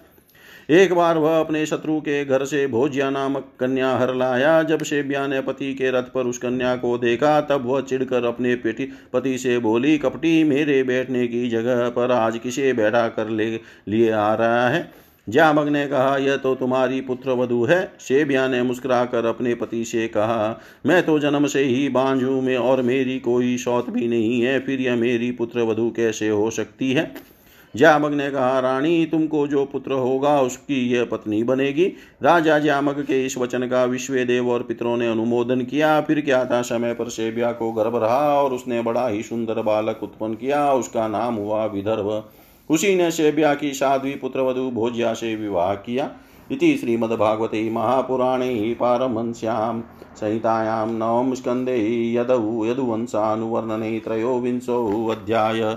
एक 0.71 0.93
बार 0.93 1.19
वह 1.19 1.41
अपने 1.41 1.67
शत्रु 1.67 2.01
के 2.01 2.25
घर 2.25 2.45
से 2.45 2.67
भोजिया 2.67 3.11
नामक 3.11 3.49
कन्या 3.61 3.97
हर 3.97 4.15
लाया। 4.15 4.63
जब 4.63 4.83
शेबिया 4.83 5.27
ने 5.27 5.41
पति 5.41 5.75
के 5.75 5.91
रथ 5.91 6.03
पर 6.03 6.27
उस 6.27 6.39
कन्या 6.39 6.77
को 6.77 6.99
देखा, 6.99 7.41
तब 7.41 7.67
वह 7.67 7.81
चिढ़कर 7.81 8.25
अपने 8.25 8.55
पेटी 8.55 8.89
पति 9.13 9.39
से 9.39 9.59
बोली, 9.59 9.99
कपटी, 9.99 10.45
मेरे 10.45 10.83
बैठने 10.83 11.27
की 11.27 11.49
जगह 11.49 11.89
पर 11.89 12.11
आज 12.11 12.39
किसे 12.39 12.73
बैठा 12.73 13.09
कर 13.09 13.29
ले 13.29 13.61
लिए 13.89 14.11
आ 14.11 14.35
रहा 14.35 14.69
है? 14.69 15.05
ज्यामग 15.29 15.69
ने 15.69 15.87
कहा, 15.87 16.17
यह 16.17 16.37
तो 16.37 16.55
तुम्हारी 16.55 17.01
पुत्र 17.01 17.31
वधु 17.31 17.65
है। 17.65 17.93
शेबिया 18.01 18.49
ने 18.49 18.63
मुस्कुराकर 18.63 19.25
अपने 19.25 19.55
पति 19.55 19.85
से 19.85 20.09
कहा, 20.09 20.61
मैं 20.87 21.03
तो 21.03 21.19
जन्म 21.19 21.47
से 21.47 21.63
ही 21.63 21.89
बांझू 21.89 22.41
में 22.41 22.57
और 22.57 22.83
मेरी 22.83 23.19
कोई 23.19 23.57
शौत 23.59 23.91
भी 23.91 24.09
नहीं 24.09 24.41
है, 24.41 24.61
फिर 24.61 24.81
यह 24.81 24.97
मेरी 24.97 25.31
पुत्र 25.31 25.61
वधु 25.61 25.91
कैसे 25.97 26.29
हो 26.29 26.51
सकती 26.51 26.93
है? 26.93 27.34
ज्यामग 27.77 28.13
ने 28.15 28.31
कहा, 28.31 28.61
रानी, 28.61 29.07
तुमको 29.07 29.47
जो 29.47 29.65
पुत्र 29.65 29.93
होगा, 29.93 30.41
उसकी 30.41 30.89
यह 30.89 31.05
पत्नी 31.05 31.43
बनेगी। 31.43 31.93
राजा 32.23 32.59
ज्यामग 32.59 32.93
के 32.93 33.27
इस 33.27 33.39
वचन 33.39 33.67
का 33.69 33.85
विश्व 33.85 34.15
देव 34.15 34.51
और 34.51 34.63
पितरों 34.63 34.97
ने 34.97 35.09
अनुमोदन 35.09 35.61
किया। 35.61 36.01
फिर 36.01 36.21
क्या 36.21 36.45
था 36.45 36.63
समय 36.63 36.95
पर 36.95 37.09
सेबिया 37.09 37.53
को 37.53 37.73
गर्भ 37.73 37.97
रहा 37.97 38.43
और 38.43 38.53
उसने 38.53 38.83
बड़ा 38.83 39.09
ही 39.09 39.23
सुंदर 39.23 39.63
बालक 39.63 40.01
उत्पन्न 40.03 40.35
किया। 40.35 40.73
उसका 40.73 41.09
नाम 41.09 41.35
हुआ 41.35 41.67
विदर्भ। 41.67 42.25
उसी 42.71 42.95
ने 42.95 43.11
सेबिया 43.11 43.55
की 43.55 43.73
साध्वी 43.73 44.11
पुत्रवधु 44.11 44.71
भोज्या 44.71 45.15
से 45.15 45.37
विवाह 45.37 45.75
किया। 45.75 46.11
इति 46.53 46.77
श्रीमद्भागवते 46.77 47.71
महापुराणे 47.71 48.77
पारमश्याम 48.81 49.83
संहितायां 50.17 50.89
नवम 50.89 51.35
स्कन्धे 51.35 52.13
यदौ 52.15 52.65
यदुवंशानुवर्णने 52.67 54.01
त्रयोविंशोऽध्याय। 54.01 55.77